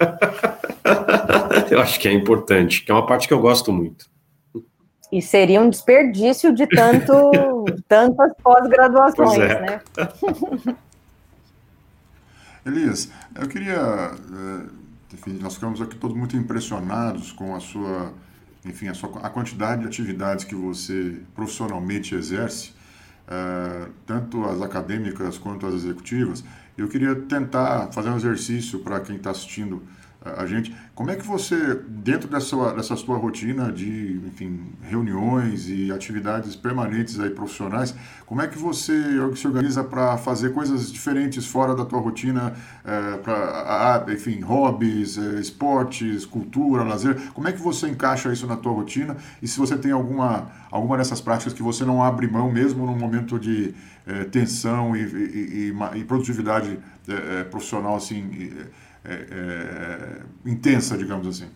[1.71, 4.09] eu acho que é importante, que é uma parte que eu gosto muito.
[5.11, 7.13] E seria um desperdício de tanto,
[7.89, 9.61] tantas pós-graduações, é.
[9.61, 9.81] né?
[12.65, 13.75] Elias, eu queria.
[13.75, 14.65] Eh,
[15.13, 18.13] enfim, nós ficamos aqui todos muito impressionados com a sua.
[18.63, 22.71] Enfim, a, sua, a quantidade de atividades que você profissionalmente exerce,
[23.25, 26.43] uh, tanto as acadêmicas quanto as executivas.
[26.81, 29.83] Eu queria tentar fazer um exercício para quem está assistindo
[30.21, 30.75] a gente.
[30.93, 37.17] Como é que você, dentro dessa, dessa sua rotina de enfim, reuniões e atividades permanentes
[37.19, 39.01] aí profissionais, como é que você
[39.35, 42.53] se organiza para fazer coisas diferentes fora da tua rotina,
[42.83, 47.31] é, para, enfim, hobbies, é, esportes, cultura, lazer?
[47.31, 49.15] Como é que você encaixa isso na tua rotina?
[49.41, 52.97] E se você tem alguma, alguma dessas práticas que você não abre mão mesmo num
[52.97, 53.73] momento de
[54.05, 56.77] é, tensão e, e, e, e produtividade
[57.07, 58.51] é, é, profissional assim
[59.05, 61.49] é, intensa, digamos assim?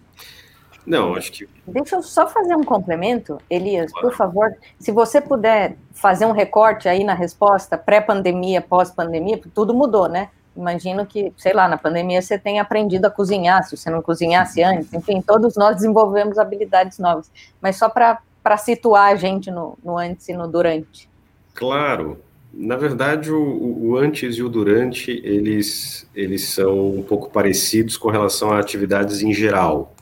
[0.85, 1.47] Não, acho que.
[1.65, 4.07] Deixa eu só fazer um complemento, Elias, claro.
[4.07, 4.53] por favor.
[4.79, 10.29] Se você puder fazer um recorte aí na resposta, pré-pandemia, pós-pandemia, tudo mudou, né?
[10.55, 14.61] Imagino que, sei lá, na pandemia você tenha aprendido a cozinhar, se você não cozinhasse
[14.61, 17.31] antes, enfim, todos nós desenvolvemos habilidades novas.
[17.59, 21.09] Mas só para situar a gente no, no antes e no durante.
[21.55, 22.21] Claro,
[22.53, 28.09] na verdade, o, o, antes e o durante, eles, eles são um pouco parecidos com
[28.09, 29.95] relação a atividades em geral.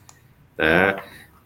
[0.57, 0.97] Né?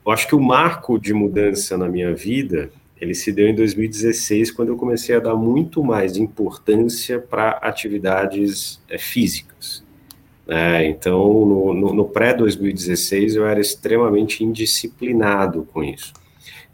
[0.03, 4.49] Eu acho que o marco de mudança na minha vida, ele se deu em 2016,
[4.49, 9.83] quando eu comecei a dar muito mais importância para atividades é, físicas.
[10.47, 10.87] Né?
[10.87, 16.13] Então, no, no, no pré-2016, eu era extremamente indisciplinado com isso.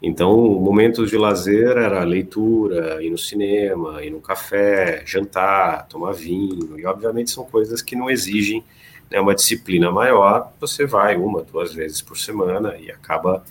[0.02, 6.76] Então, momentos de lazer era leitura, ir no cinema, ir no café, jantar, tomar vinho,
[6.76, 8.64] e obviamente são coisas que não exigem
[9.08, 13.44] né, uma disciplina maior, você vai uma, duas vezes por semana e acaba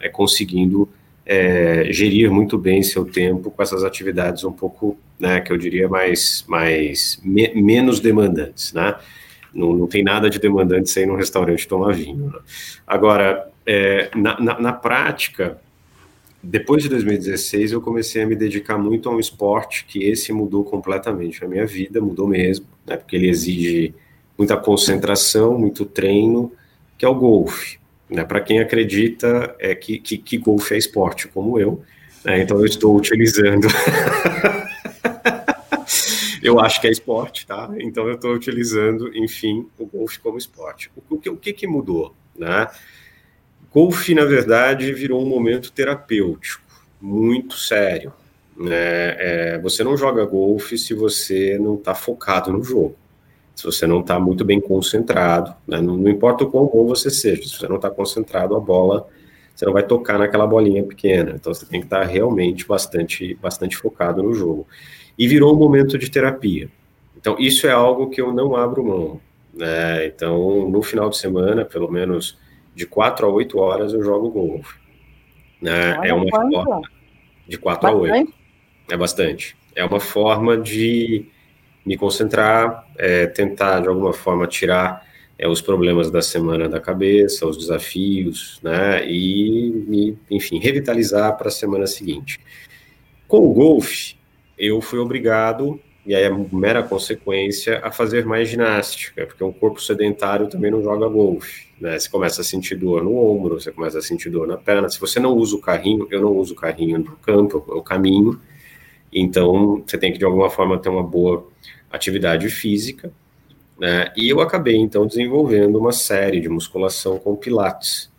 [0.00, 0.88] é, conseguindo
[1.26, 5.90] é, gerir muito bem seu tempo com essas atividades um pouco, né, que eu diria
[5.90, 8.96] mais, mais me, menos demandantes, né?
[9.52, 12.30] Não, não tem nada de demandante sair num restaurante tomar vinho.
[12.32, 12.38] Né?
[12.86, 15.58] Agora, é, na, na, na prática,
[16.42, 20.64] depois de 2016, eu comecei a me dedicar muito a um esporte que esse mudou
[20.64, 23.94] completamente a minha vida, mudou mesmo, né, porque ele exige
[24.36, 26.52] muita concentração, muito treino,
[26.96, 27.78] que é o golfe.
[28.08, 31.82] Né, Para quem acredita é que, que, que, golfe é esporte, como eu,
[32.24, 33.66] né, então eu estou utilizando.
[36.40, 37.68] eu acho que é esporte, tá?
[37.78, 40.88] Então eu estou utilizando, enfim, o golfe como esporte.
[40.96, 42.14] O, o, o que, que mudou?
[42.36, 42.68] Né?
[43.78, 46.64] Golfe, na verdade, virou um momento terapêutico,
[47.00, 48.12] muito sério.
[48.56, 48.74] Né?
[48.74, 52.96] É, você não joga golfe se você não está focado no jogo,
[53.54, 55.80] se você não está muito bem concentrado, né?
[55.80, 59.06] não, não, importa o quão bom você seja, se você não está concentrado, a bola,
[59.54, 63.34] você não vai tocar naquela bolinha pequena, então você tem que estar tá realmente bastante,
[63.40, 64.66] bastante focado no jogo.
[65.16, 66.68] E virou um momento de terapia.
[67.16, 69.20] Então, isso é algo que eu não abro mão.
[69.52, 70.06] Né?
[70.06, 72.38] Então, no final de semana, pelo menos
[72.78, 74.78] de 4 a 8 horas eu jogo golfe.
[75.60, 75.98] Né?
[76.04, 76.52] é uma quanto?
[76.52, 76.82] forma
[77.48, 78.32] de 4 a 8.
[78.88, 79.56] É bastante.
[79.74, 81.26] É uma forma de
[81.84, 85.04] me concentrar, é, tentar de alguma forma tirar
[85.36, 89.04] é, os problemas da semana da cabeça, os desafios, né?
[89.10, 92.38] E me, enfim, revitalizar para a semana seguinte.
[93.26, 94.16] Com o golfe,
[94.56, 99.78] eu fui obrigado, e aí é mera consequência, a fazer mais ginástica, porque um corpo
[99.78, 101.68] sedentário também não joga golfe.
[101.78, 101.98] Né?
[101.98, 104.88] Você começa a sentir dor no ombro, você começa a sentir dor na perna.
[104.88, 108.40] Se você não usa o carrinho, eu não uso o carrinho no campo, eu caminho.
[109.12, 111.46] Então, você tem que, de alguma forma, ter uma boa
[111.92, 113.12] atividade física.
[113.78, 114.10] Né?
[114.16, 118.10] E eu acabei, então, desenvolvendo uma série de musculação com pilates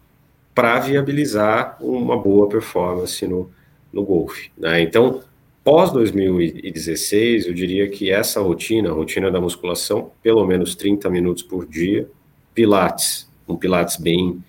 [0.54, 3.50] para viabilizar uma boa performance no,
[3.92, 4.52] no golfe.
[4.56, 4.80] Né?
[4.80, 5.24] Então,
[5.64, 11.44] pós 2016, eu diria que essa rotina, a rotina da musculação, pelo menos 30 minutos
[11.44, 12.10] por dia,
[12.54, 14.44] pilates, um pilates bem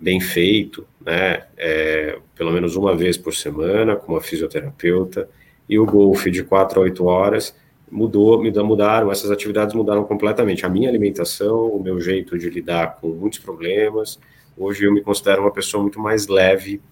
[0.00, 5.28] bem feito, né, é, pelo menos uma vez por semana, com uma fisioterapeuta,
[5.66, 7.56] e o golfe de 4 a 8 horas,
[7.90, 10.66] mudou, mudaram, essas atividades mudaram completamente.
[10.66, 14.18] A minha alimentação, o meu jeito de lidar com muitos problemas,
[14.56, 16.82] hoje eu me considero uma pessoa muito mais leve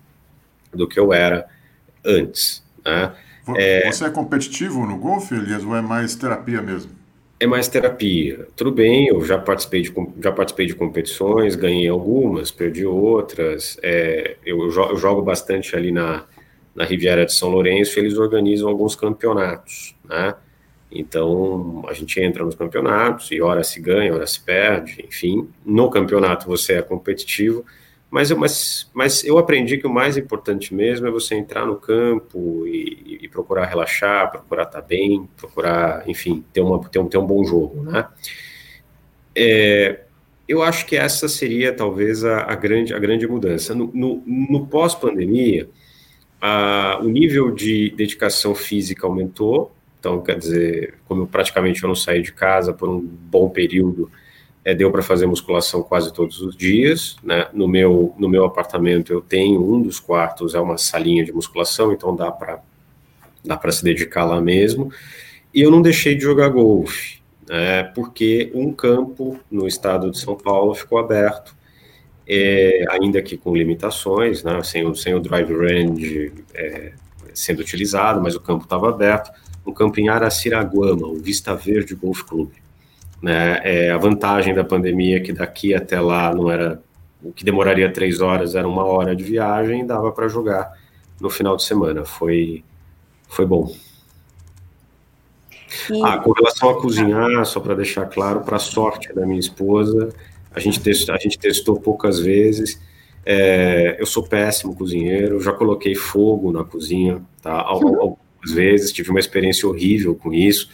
[0.72, 1.46] do que eu era
[2.04, 3.12] antes, né?
[3.44, 6.92] Você é, é competitivo no golfe, Elias, ou é mais terapia mesmo?
[7.40, 8.46] É mais terapia.
[8.54, 13.76] Tudo bem, eu já participei de, já participei de competições, ganhei algumas, perdi outras.
[13.82, 16.24] É, eu, eu, jogo bastante ali na,
[16.72, 20.36] na Riviera de São Lourenço, eles organizam alguns campeonatos, né?
[20.94, 25.48] Então, a gente entra nos campeonatos e hora se ganha, hora se perde, enfim.
[25.64, 27.64] No campeonato você é competitivo,
[28.12, 31.76] mas eu, mas, mas eu aprendi que o mais importante mesmo é você entrar no
[31.76, 37.08] campo e, e procurar relaxar, procurar estar tá bem, procurar, enfim, ter, uma, ter, um,
[37.08, 38.06] ter um bom jogo, né?
[39.34, 40.00] É,
[40.46, 43.74] eu acho que essa seria talvez a, a grande, a grande mudança.
[43.74, 45.70] No, no, no pós-pandemia,
[47.00, 52.20] o nível de dedicação física aumentou, então, quer dizer, como eu praticamente eu não saí
[52.20, 54.10] de casa por um bom período,
[54.64, 57.16] é, deu para fazer musculação quase todos os dias.
[57.22, 57.48] Né?
[57.52, 61.92] No, meu, no meu apartamento eu tenho um dos quartos, é uma salinha de musculação,
[61.92, 62.60] então dá para
[63.44, 64.92] dá para se dedicar lá mesmo.
[65.52, 67.82] E eu não deixei de jogar golfe, né?
[67.82, 71.54] porque um campo no estado de São Paulo ficou aberto,
[72.26, 74.62] é, ainda que com limitações, né?
[74.62, 76.92] sem, o, sem o drive range é,
[77.34, 79.32] sendo utilizado, mas o campo estava aberto.
[79.66, 82.61] Um campo em Araciraguama, o Vista Verde Golf Clube.
[83.22, 83.60] Né?
[83.62, 86.82] É, a vantagem da pandemia é que daqui até lá não era
[87.22, 90.76] o que demoraria três horas era uma hora de viagem e dava para jogar
[91.20, 92.04] no final de semana.
[92.04, 92.64] Foi,
[93.28, 93.72] foi bom.
[95.88, 96.02] E...
[96.02, 100.12] Ah, com relação a cozinhar, só para deixar claro, para sorte da minha esposa,
[100.50, 102.80] a gente testou, a gente testou poucas vezes.
[103.24, 107.52] É, eu sou péssimo cozinheiro, já coloquei fogo na cozinha, tá?
[107.62, 108.18] Algumas
[108.52, 110.68] vezes, tive uma experiência horrível com isso.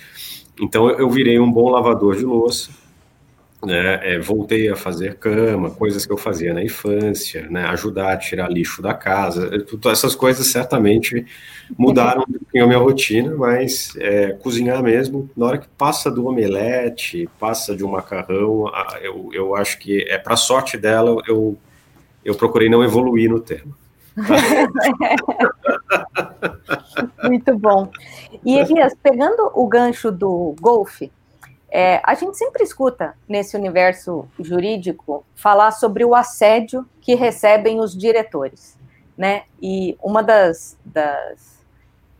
[0.61, 2.71] Então eu virei um bom lavador de louça,
[3.65, 4.15] né?
[4.15, 7.65] É, voltei a fazer cama, coisas que eu fazia na infância, né?
[7.67, 9.51] Ajudar a tirar lixo da casa,
[9.87, 11.27] essas coisas certamente
[11.77, 17.29] mudaram um a minha rotina, mas é, cozinhar mesmo, na hora que passa do omelete,
[17.39, 18.71] passa de um macarrão,
[19.03, 21.59] eu, eu acho que é para sorte dela, eu,
[22.25, 23.78] eu procurei não evoluir no tema.
[27.25, 27.91] Muito bom.
[28.45, 31.13] E Elias, pegando o gancho do golfe,
[31.71, 37.97] é, a gente sempre escuta nesse universo jurídico falar sobre o assédio que recebem os
[37.97, 38.77] diretores,
[39.17, 39.43] né?
[39.61, 41.65] E uma das, das,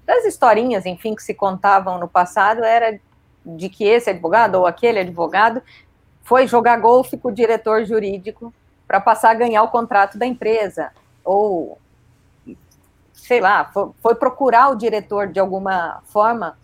[0.05, 3.01] das historinhas, enfim, que se contavam no passado era
[3.45, 5.63] de que esse advogado ou aquele advogado
[6.23, 8.53] foi jogar golfe com o diretor jurídico
[8.87, 10.91] para passar a ganhar o contrato da empresa,
[11.25, 11.79] ou
[13.19, 16.57] sei lá, foi, foi procurar o diretor de alguma forma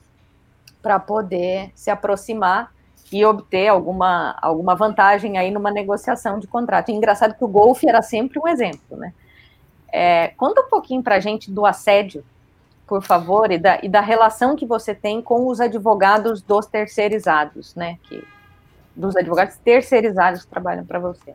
[0.81, 2.73] para poder se aproximar
[3.13, 6.91] e obter alguma, alguma vantagem aí numa negociação de contrato.
[6.91, 9.13] Engraçado que o golfe era sempre um exemplo, né?
[9.93, 12.25] É, conta um pouquinho para a gente do assédio,
[12.87, 17.75] por favor, e da, e da relação que você tem com os advogados dos terceirizados,
[17.75, 17.99] né?
[18.05, 18.25] Que,
[18.95, 21.35] dos advogados terceirizados que trabalham para você.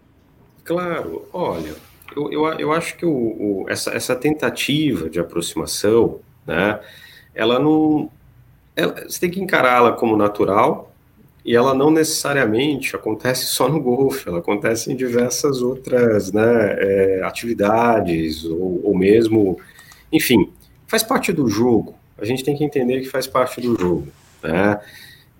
[0.63, 1.75] Claro, olha,
[2.15, 6.79] eu, eu, eu acho que o, o, essa, essa tentativa de aproximação, né,
[7.33, 8.09] ela não.
[8.75, 10.93] Ela, você tem que encará-la como natural
[11.43, 17.21] e ela não necessariamente acontece só no golfe, ela acontece em diversas outras né, é,
[17.23, 19.59] atividades ou, ou mesmo.
[20.11, 20.51] Enfim,
[20.87, 21.95] faz parte do jogo.
[22.17, 24.07] A gente tem que entender que faz parte do jogo.
[24.43, 24.79] Né?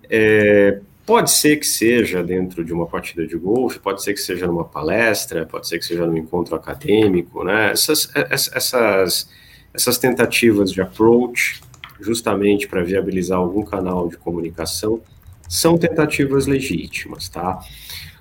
[0.08, 0.80] É,
[1.10, 4.62] Pode ser que seja dentro de uma partida de golfe, pode ser que seja numa
[4.62, 7.72] palestra, pode ser que seja num encontro acadêmico, né?
[7.72, 9.28] Essas, essas,
[9.74, 11.60] essas tentativas de approach,
[12.00, 15.00] justamente para viabilizar algum canal de comunicação,
[15.48, 17.58] são tentativas legítimas, tá?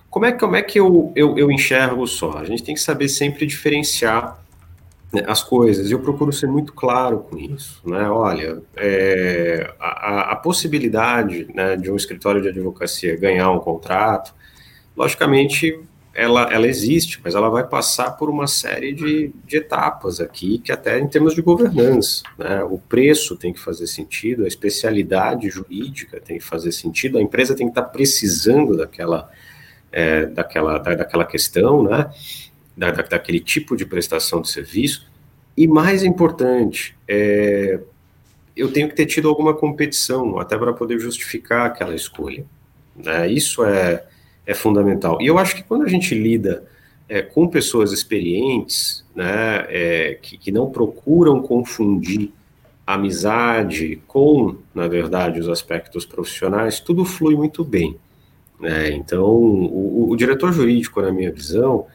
[0.09, 2.39] Como é, como é que eu, eu, eu enxergo só?
[2.39, 4.43] A gente tem que saber sempre diferenciar
[5.25, 5.89] as coisas.
[5.89, 8.09] Eu procuro ser muito claro com isso, né?
[8.09, 14.33] Olha, é, a, a, possibilidade né, de um escritório de advocacia ganhar um contrato,
[14.95, 15.79] logicamente
[16.13, 20.71] ela, ela existe, mas ela vai passar por uma série de, de etapas aqui, que
[20.71, 22.63] até em termos de governança, né?
[22.63, 27.55] O preço tem que fazer sentido, a especialidade jurídica tem que fazer sentido, a empresa
[27.55, 29.29] tem que estar precisando daquela,
[29.91, 32.11] é, daquela, da, daquela questão, né?
[32.79, 35.05] Da, da, daquele tipo de prestação de serviço.
[35.55, 37.77] E mais importante, é,
[38.55, 42.45] eu tenho que ter tido alguma competição, até para poder justificar aquela escolha.
[42.95, 43.29] Né?
[43.29, 44.05] Isso é,
[44.45, 45.21] é fundamental.
[45.21, 46.65] E eu acho que quando a gente lida
[47.09, 52.31] é, com pessoas experientes, né, é, que, que não procuram confundir
[52.87, 57.97] amizade com, na verdade, os aspectos profissionais, tudo flui muito bem.
[58.57, 58.91] Né?
[58.91, 61.85] Então, o, o diretor jurídico, na minha visão,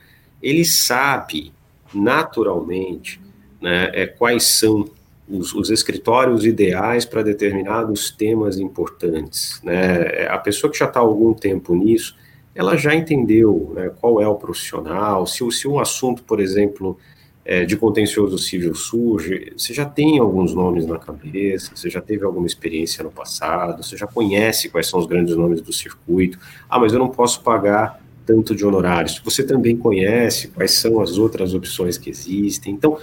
[0.44, 1.52] ele sabe
[1.94, 3.20] naturalmente
[3.60, 4.84] né, é, quais são
[5.26, 9.60] os, os escritórios ideais para determinados temas importantes.
[9.64, 10.26] Né?
[10.28, 12.14] A pessoa que já está há algum tempo nisso,
[12.54, 16.98] ela já entendeu né, qual é o profissional, se, se um assunto, por exemplo,
[17.44, 22.24] é, de contencioso civil surge, você já tem alguns nomes na cabeça, você já teve
[22.24, 26.38] alguma experiência no passado, você já conhece quais são os grandes nomes do circuito.
[26.68, 29.20] Ah, mas eu não posso pagar tanto de honorários.
[29.24, 32.72] Você também conhece quais são as outras opções que existem.
[32.72, 32.98] Então,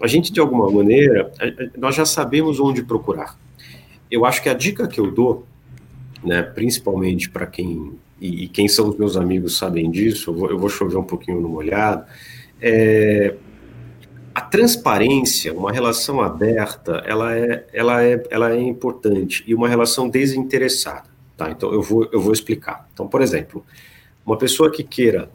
[0.00, 1.30] a gente, de alguma maneira,
[1.78, 3.38] nós já sabemos onde procurar.
[4.10, 5.46] Eu acho que a dica que eu dou,
[6.24, 10.58] né, principalmente para quem, e, quem são os meus amigos sabem disso, eu vou, eu
[10.58, 12.04] vou chover um pouquinho no molhado,
[12.60, 13.34] é,
[14.34, 20.08] a transparência, uma relação aberta, ela é, ela, é, ela é importante, e uma relação
[20.08, 21.10] desinteressada.
[21.36, 21.50] Tá?
[21.50, 22.88] Então, eu vou, eu vou explicar.
[22.92, 23.64] Então, por exemplo,
[24.24, 25.30] uma pessoa que queira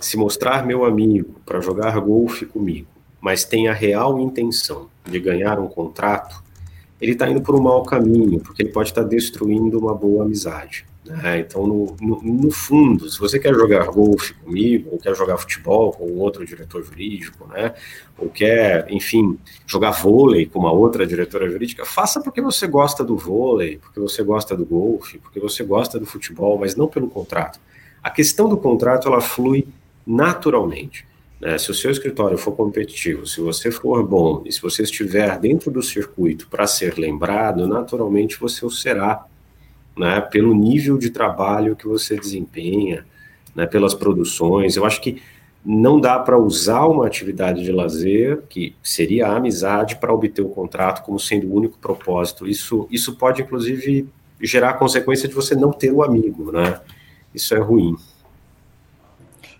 [0.00, 2.88] se mostrar meu amigo para jogar golfe comigo,
[3.20, 6.42] mas tem a real intenção de ganhar um contrato,
[7.00, 10.24] ele está indo por um mau caminho, porque ele pode estar tá destruindo uma boa
[10.24, 10.86] amizade.
[11.04, 11.40] Né?
[11.40, 15.92] Então, no, no, no, fundo, se você quer jogar golfe comigo, ou quer jogar futebol
[15.92, 17.74] com outro diretor jurídico, né?
[18.16, 19.36] ou quer, enfim,
[19.66, 24.22] jogar vôlei com uma outra diretora jurídica, faça porque você gosta do vôlei, porque você
[24.22, 27.58] gosta do golfe, porque você gosta do futebol, mas não pelo contrato.
[28.02, 29.68] A questão do contrato ela flui
[30.06, 31.06] naturalmente.
[31.40, 31.56] Né?
[31.58, 35.70] Se o seu escritório for competitivo, se você for bom e se você estiver dentro
[35.70, 39.24] do circuito para ser lembrado, naturalmente você o será,
[39.96, 40.20] né?
[40.20, 43.06] pelo nível de trabalho que você desempenha,
[43.54, 43.66] né?
[43.66, 44.76] pelas produções.
[44.76, 45.22] Eu acho que
[45.64, 50.46] não dá para usar uma atividade de lazer, que seria a amizade, para obter o
[50.46, 52.48] um contrato como sendo o único propósito.
[52.48, 54.08] Isso, isso pode, inclusive,
[54.40, 56.80] gerar a consequência de você não ter o um amigo, né?
[57.34, 57.96] Isso é ruim.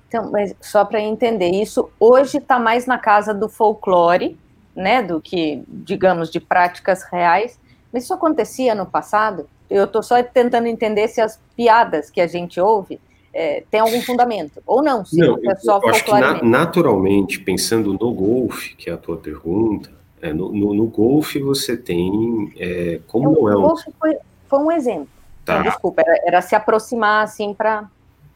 [0.09, 4.39] Então, mas só para entender, isso hoje está mais na casa do folclore,
[4.77, 7.59] né, do que, digamos, de práticas reais.
[7.93, 9.49] Mas isso acontecia no passado?
[9.71, 13.01] Eu estou só tentando entender se as piadas que a gente ouve
[13.33, 17.41] é, têm algum fundamento, ou não, se não, é só eu acho que na, naturalmente,
[17.41, 22.53] pensando no golfe, que é a tua pergunta, é, no, no, no golfe você tem,
[22.59, 23.61] é, como não é um...
[23.61, 24.17] O golfe foi,
[24.47, 25.09] foi um exemplo.
[25.45, 25.55] Tá.
[25.55, 27.89] Então, desculpa, era, era, se aproximar assim para.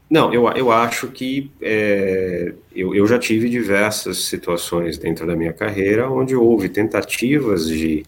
[0.09, 5.53] Não, eu, eu acho que é, eu, eu já tive diversas situações dentro da minha
[5.53, 8.05] carreira onde houve tentativas de,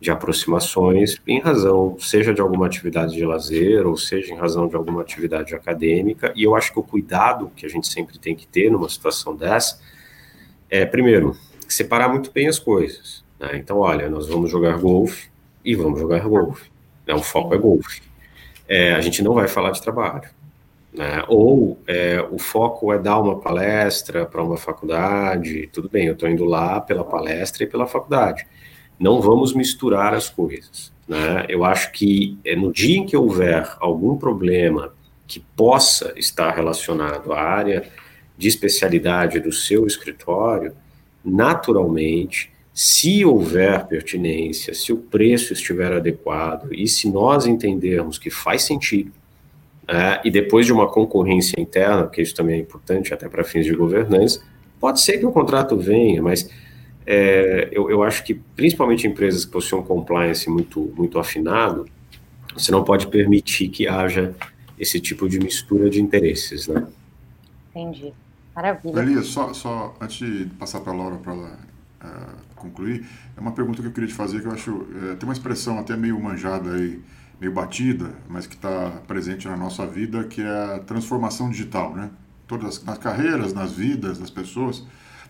[0.00, 4.74] de aproximações em razão, seja de alguma atividade de lazer ou seja em razão de
[4.74, 8.46] alguma atividade acadêmica, e eu acho que o cuidado que a gente sempre tem que
[8.46, 9.78] ter numa situação dessa
[10.70, 11.36] é, primeiro,
[11.68, 13.22] separar muito bem as coisas.
[13.38, 13.50] Né?
[13.54, 15.28] Então, olha, nós vamos jogar golfe
[15.62, 16.70] e vamos jogar golfe.
[17.06, 17.14] Né?
[17.14, 18.03] O foco é golfe
[18.68, 20.28] é, a gente não vai falar de trabalho.
[20.92, 21.24] Né?
[21.28, 26.28] Ou é, o foco é dar uma palestra para uma faculdade, tudo bem, eu estou
[26.28, 28.46] indo lá pela palestra e pela faculdade.
[28.98, 30.92] Não vamos misturar as coisas.
[31.08, 31.46] Né?
[31.48, 34.94] Eu acho que é, no dia em que houver algum problema
[35.26, 37.88] que possa estar relacionado à área
[38.38, 40.74] de especialidade do seu escritório,
[41.24, 48.64] naturalmente se houver pertinência, se o preço estiver adequado e se nós entendermos que faz
[48.64, 49.12] sentido,
[49.86, 53.64] é, e depois de uma concorrência interna, que isso também é importante até para fins
[53.64, 54.42] de governança,
[54.80, 56.50] pode ser que o contrato venha, mas
[57.06, 61.86] é, eu, eu, acho que principalmente empresas que possuem um compliance muito, muito afinado,
[62.54, 64.34] você não pode permitir que haja
[64.78, 66.86] esse tipo de mistura de interesses, né?
[67.70, 68.12] Entendi.
[68.56, 69.00] Maravilha.
[69.00, 71.58] Elias, só, só antes de passar para a Laura para ela
[72.02, 75.28] uh, concluir, é uma pergunta que eu queria te fazer que eu acho é, tem
[75.28, 77.02] uma expressão até meio manjada aí,
[77.40, 82.10] meio batida, mas que está presente na nossa vida, que é a transformação digital, né?
[82.46, 84.84] Todas nas carreiras, nas vidas das pessoas.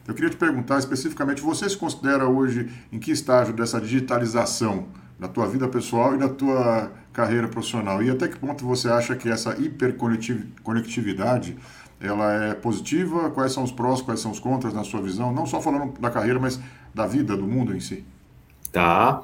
[0.07, 4.87] Eu queria te perguntar especificamente, você se considera hoje em que estágio dessa digitalização
[5.18, 8.03] da tua vida pessoal e da tua carreira profissional?
[8.03, 11.57] E até que ponto você acha que essa hiperconectividade
[12.01, 13.31] ela é positiva?
[13.31, 15.33] Quais são os prós, quais são os contras na sua visão?
[15.33, 16.61] Não só falando da carreira, mas
[16.95, 18.05] da vida, do mundo em si.
[18.70, 19.22] Tá.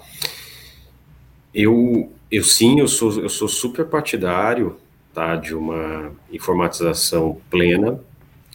[1.55, 4.77] Eu, eu sim, eu sou, eu sou super partidário
[5.15, 8.01] tá, de uma informatização plena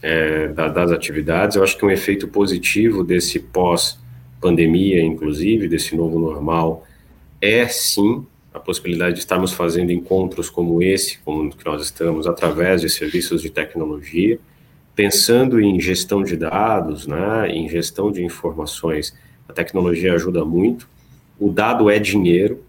[0.02, 1.56] é, da, das atividades.
[1.56, 6.86] Eu acho que um efeito positivo desse pós-pandemia, inclusive, desse novo normal,
[7.40, 12.80] é sim a possibilidade de estarmos fazendo encontros como esse, como que nós estamos, através
[12.80, 14.38] de serviços de tecnologia,
[14.96, 19.14] pensando em gestão de dados, né, em gestão de informações.
[19.46, 20.88] A tecnologia ajuda muito.
[21.38, 22.64] O dado é dinheiro,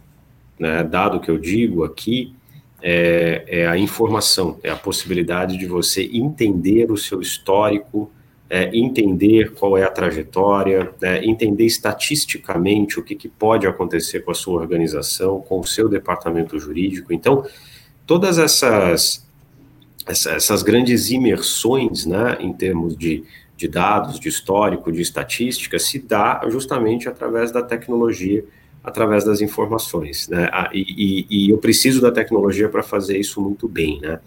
[0.59, 2.35] né, dado que eu digo aqui,
[2.83, 8.11] é, é, a informação, é a possibilidade de você entender o seu histórico,
[8.49, 14.31] é, entender qual é a trajetória, né, entender estatisticamente o que, que, pode acontecer com
[14.31, 17.13] a sua organização, com o seu departamento jurídico.
[17.13, 17.45] Então,
[18.05, 19.26] todas essas,
[20.07, 23.23] essas grandes imersões né, em termos de,
[23.55, 28.43] de dados, de histórico, de estatística, se dá justamente através da tecnologia
[28.87, 30.49] através das informações, né?
[30.71, 34.21] E, e, e eu preciso da tecnologia para fazer isso muito bem, né?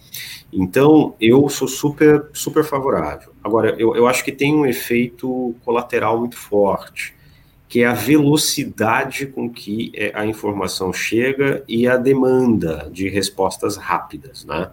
[0.52, 3.32] Então, eu sou super, super favorável.
[3.42, 7.14] Agora, eu, eu acho que tem um efeito colateral muito forte,
[7.66, 13.78] que é a velocidade com que é, a informação chega e a demanda de respostas
[13.78, 14.70] rápidas, né?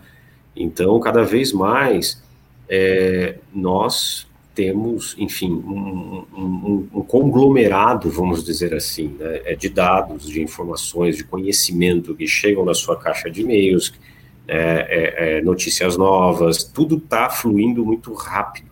[0.58, 2.22] Então, cada vez mais,
[2.68, 4.28] é, nós
[4.58, 11.16] temos, enfim, um, um, um, conglomerado, vamos dizer assim, né, é de dados, de informações,
[11.16, 13.94] de conhecimento que chegam na sua caixa de e-mails,
[14.48, 18.72] é, é, é notícias novas, tudo está fluindo muito rápido.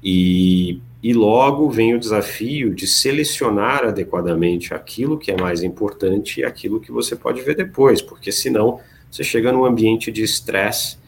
[0.00, 6.44] E, e logo vem o desafio de selecionar adequadamente aquilo que é mais importante e
[6.44, 8.78] aquilo que você pode ver depois, porque senão
[9.10, 10.99] você chega num ambiente de estresse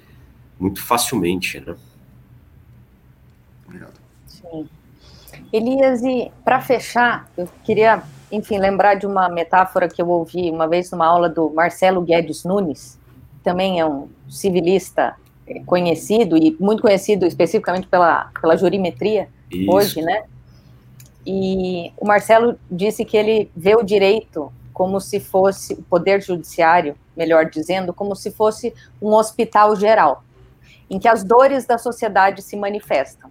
[0.63, 1.75] muito facilmente, né?
[5.53, 10.69] Elias, e para fechar, eu queria, enfim, lembrar de uma metáfora que eu ouvi uma
[10.69, 12.99] vez numa aula do Marcelo Guedes Nunes,
[13.39, 19.71] que também é um civilista é, conhecido e muito conhecido especificamente pela, pela jurimetria Isso.
[19.71, 20.25] hoje, né?
[21.27, 26.97] E o Marcelo disse que ele vê o direito como se fosse o poder judiciário,
[27.17, 30.25] melhor dizendo, como se fosse um hospital geral,
[30.89, 33.31] em que as dores da sociedade se manifestam.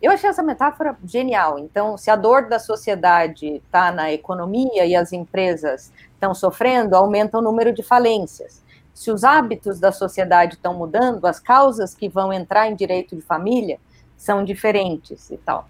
[0.00, 1.58] Eu achei essa metáfora genial.
[1.58, 7.38] Então, se a dor da sociedade está na economia e as empresas estão sofrendo, aumenta
[7.38, 8.62] o número de falências.
[8.92, 13.22] Se os hábitos da sociedade estão mudando, as causas que vão entrar em direito de
[13.22, 13.78] família
[14.16, 15.68] são diferentes e tal.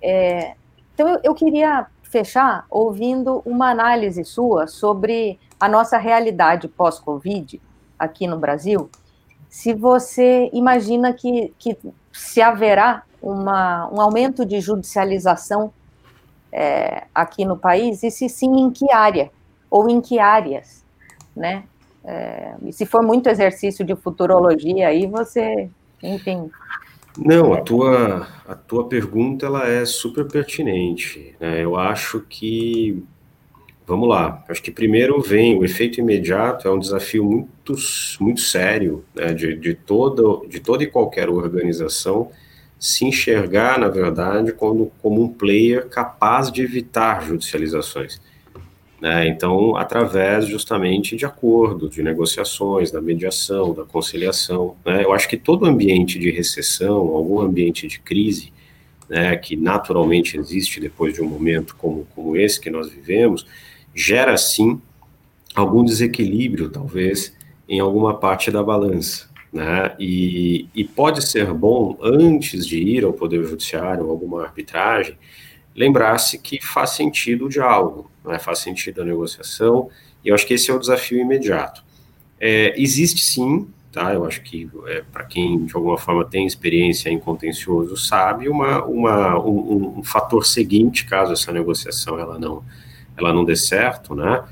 [0.00, 0.54] É,
[0.94, 7.60] então, eu, eu queria fechar ouvindo uma análise sua sobre a nossa realidade pós-Covid
[7.98, 8.90] aqui no Brasil.
[9.48, 11.76] Se você imagina que, que
[12.12, 15.72] se haverá uma, um aumento de judicialização
[16.52, 19.30] é, aqui no país, e se sim, em que área,
[19.70, 20.84] ou em que áreas,
[21.34, 21.64] né?
[22.04, 25.68] É, e se for muito exercício de futurologia, aí você,
[26.02, 26.50] enfim...
[27.18, 31.34] Não, a tua, a tua pergunta ela é super pertinente.
[31.40, 31.64] Né?
[31.64, 33.02] Eu acho que
[33.86, 34.44] Vamos lá.
[34.48, 37.74] Acho que primeiro vem o efeito imediato, é um desafio muito,
[38.18, 42.30] muito sério né, de, de, toda, de toda e qualquer organização
[42.78, 48.20] se enxergar, na verdade, como, como um player capaz de evitar judicializações.
[49.00, 49.28] Né?
[49.28, 54.76] Então, através justamente de acordos, de negociações, da mediação, da conciliação.
[54.84, 55.04] Né?
[55.04, 58.52] Eu acho que todo ambiente de recessão, algum ambiente de crise,
[59.08, 63.46] né, que naturalmente existe depois de um momento como, como esse que nós vivemos,
[63.96, 64.80] gera sim
[65.54, 67.34] algum desequilíbrio, talvez,
[67.66, 69.26] em alguma parte da balança.
[69.50, 69.96] Né?
[69.98, 75.16] E, e pode ser bom, antes de ir ao Poder Judiciário, alguma arbitragem,
[75.74, 78.38] lembrar-se que faz sentido o diálogo, né?
[78.38, 79.88] faz sentido a negociação,
[80.22, 81.82] e eu acho que esse é o desafio imediato.
[82.38, 84.12] É, existe sim, tá?
[84.12, 88.84] eu acho que é, para quem de alguma forma tem experiência em contencioso sabe, uma,
[88.84, 92.62] uma, um, um fator seguinte, caso essa negociação ela não,
[93.18, 94.44] ela não dê certo, né?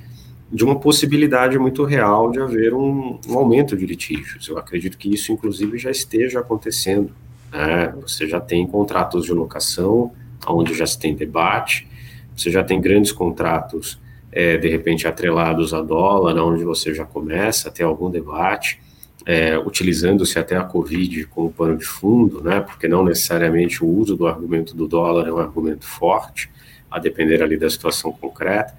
[0.54, 4.46] de uma possibilidade muito real de haver um, um, aumento de litígios.
[4.46, 7.10] Eu acredito que isso, inclusive, já esteja acontecendo.
[7.50, 7.92] Né?
[8.02, 10.12] Você já tem contratos de locação,
[10.46, 11.88] onde já se tem debate,
[12.36, 13.98] você já tem grandes contratos,
[14.30, 18.80] é, de repente, atrelados a dólar, onde você já começa a ter algum debate.
[19.26, 24.16] é, utilizando-se até a Covid como pano de fundo, né, porque não necessariamente o uso
[24.16, 26.50] do argumento do dólar é um argumento forte,
[26.94, 28.72] a depender ali da situação concreta.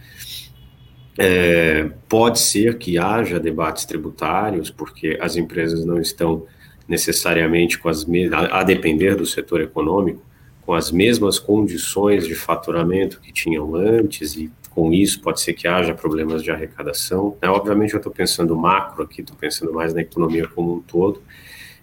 [1.18, 6.46] É, pode ser que haja debates tributários, porque as empresas não estão
[6.88, 10.22] necessariamente com as a, a depender do setor econômico,
[10.66, 15.68] com as mesmas condições de faturamento que tinham antes e com isso pode ser que
[15.68, 17.38] haja problemas de arrecadação.
[17.42, 21.22] É, obviamente eu estou pensando macro aqui, estou pensando mais na economia como um todo.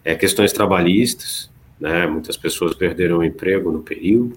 [0.05, 4.37] É, questões trabalhistas, né, muitas pessoas perderam o emprego no período,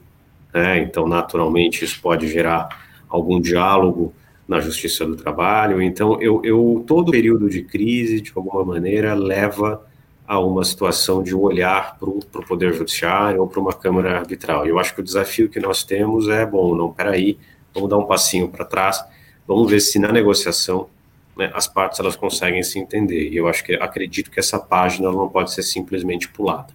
[0.56, 2.70] né, então naturalmente isso pode gerar
[3.10, 4.14] algum diálogo
[4.48, 5.82] na Justiça do Trabalho.
[5.82, 9.86] Então, eu, eu todo período de crise, de alguma maneira, leva
[10.26, 14.66] a uma situação de olhar para o Poder Judiciário ou para uma Câmara Arbitral.
[14.66, 17.38] Eu acho que o desafio que nós temos é, bom, não, peraí,
[17.74, 19.04] vamos dar um passinho para trás,
[19.46, 20.88] vamos ver se na negociação
[21.38, 23.30] né, as partes elas conseguem se entender.
[23.30, 26.74] E eu acho que acredito que essa página não pode ser simplesmente pulada.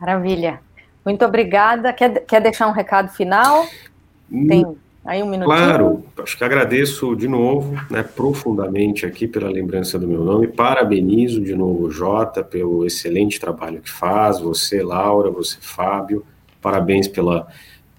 [0.00, 0.60] Maravilha.
[1.04, 1.92] Muito obrigada.
[1.92, 3.66] Quer, quer deixar um recado final?
[4.30, 4.64] Tem
[5.04, 5.56] aí um minutinho?
[5.56, 11.40] Claro, acho que agradeço de novo, né, profundamente aqui pela lembrança do meu nome, parabenizo
[11.40, 16.24] de novo o Jota pelo excelente trabalho que faz, você, Laura, você, Fábio,
[16.62, 17.48] parabéns pela,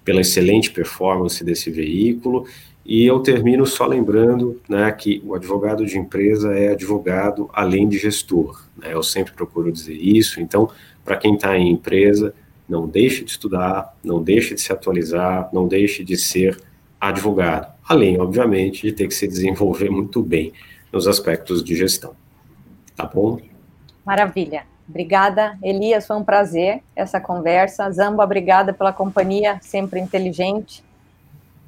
[0.04, 2.46] pela excelente performance desse veículo,
[2.84, 7.98] e eu termino só lembrando né, que o advogado de empresa é advogado além de
[7.98, 10.68] gestor, né, eu sempre procuro dizer isso, então,
[11.04, 12.34] para quem está em empresa,
[12.68, 16.58] não deixe de estudar, não deixe de se atualizar, não deixe de ser
[17.00, 20.52] advogado, além, obviamente, de ter que se desenvolver muito bem
[20.92, 22.14] nos aspectos de gestão.
[22.96, 23.38] Tá bom?
[24.04, 24.64] Maravilha.
[24.88, 27.90] Obrigada, Elias, foi um prazer essa conversa.
[27.90, 30.84] Zamba, obrigada pela companhia, sempre inteligente.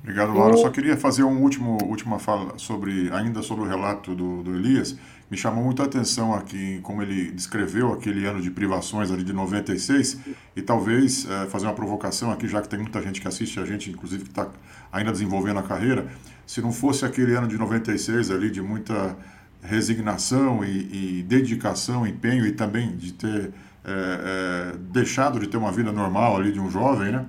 [0.05, 0.53] Obrigado, Laura.
[0.53, 4.55] Eu só queria fazer uma último, última fala sobre, ainda sobre o relato do, do
[4.55, 4.95] Elias.
[5.31, 9.33] Me chamou muito a atenção aqui como ele descreveu aquele ano de privações ali de
[9.33, 10.21] 96
[10.55, 13.65] e talvez é, fazer uma provocação aqui, já que tem muita gente que assiste a
[13.65, 14.51] gente, inclusive que está
[14.93, 16.07] ainda desenvolvendo a carreira,
[16.47, 19.17] se não fosse aquele ano de 96 ali de muita
[19.63, 25.73] resignação e, e dedicação, empenho e também de ter é, é, deixado de ter uma
[25.73, 27.25] vida normal ali de um jovem, né?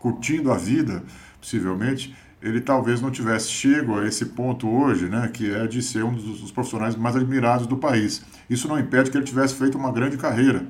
[0.00, 1.04] curtindo a vida,
[1.40, 6.04] possivelmente, ele talvez não tivesse chego a esse ponto hoje, né, que é de ser
[6.04, 8.22] um dos profissionais mais admirados do país.
[8.48, 10.66] Isso não impede que ele tivesse feito uma grande carreira,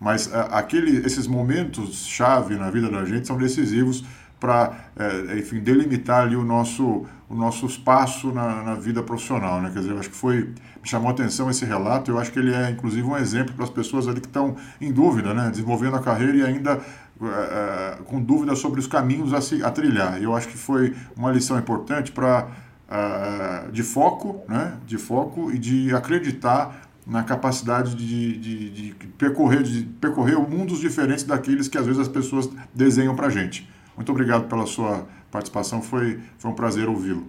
[0.00, 4.04] mas a, aquele, esses momentos chave na vida da gente são decisivos
[4.40, 9.70] para, é, enfim, delimitar ali o nosso, o nosso espaço na, na, vida profissional, né?
[9.70, 10.38] Quer dizer, eu acho que foi,
[10.82, 13.64] me chamou a atenção esse relato, eu acho que ele é, inclusive, um exemplo para
[13.64, 15.50] as pessoas ali que estão em dúvida, né?
[15.50, 20.20] Desenvolvendo a carreira e ainda uh, com dúvidas sobre os caminhos a, se, a trilhar.
[20.20, 22.48] Eu acho que foi uma lição importante para
[22.88, 24.72] uh, de foco, né?
[24.86, 31.24] De foco e de acreditar na capacidade de, de, de, percorrer, de percorrer mundos diferentes
[31.24, 33.68] daqueles que às vezes as pessoas desenham para gente.
[34.00, 37.28] Muito obrigado pela sua participação, foi, foi um prazer ouvi-lo.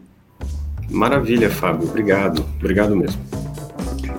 [0.90, 1.90] Maravilha, Fábio.
[1.90, 2.46] Obrigado.
[2.60, 3.22] Obrigado mesmo.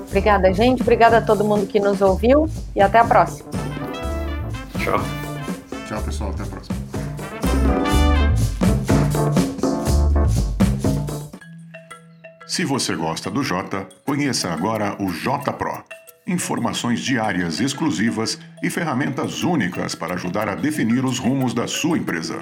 [0.07, 0.83] Obrigada, gente.
[0.83, 2.47] Obrigada a todo mundo que nos ouviu
[2.77, 3.49] e até a próxima.
[4.79, 5.01] Tchau.
[5.89, 6.29] Tchau, pessoal.
[6.29, 6.77] Até a próxima.
[12.47, 16.02] Se você gosta do Jota, conheça agora o J Pro.
[16.27, 22.39] Informações diárias exclusivas e ferramentas únicas para ajudar a definir os rumos da sua empresa.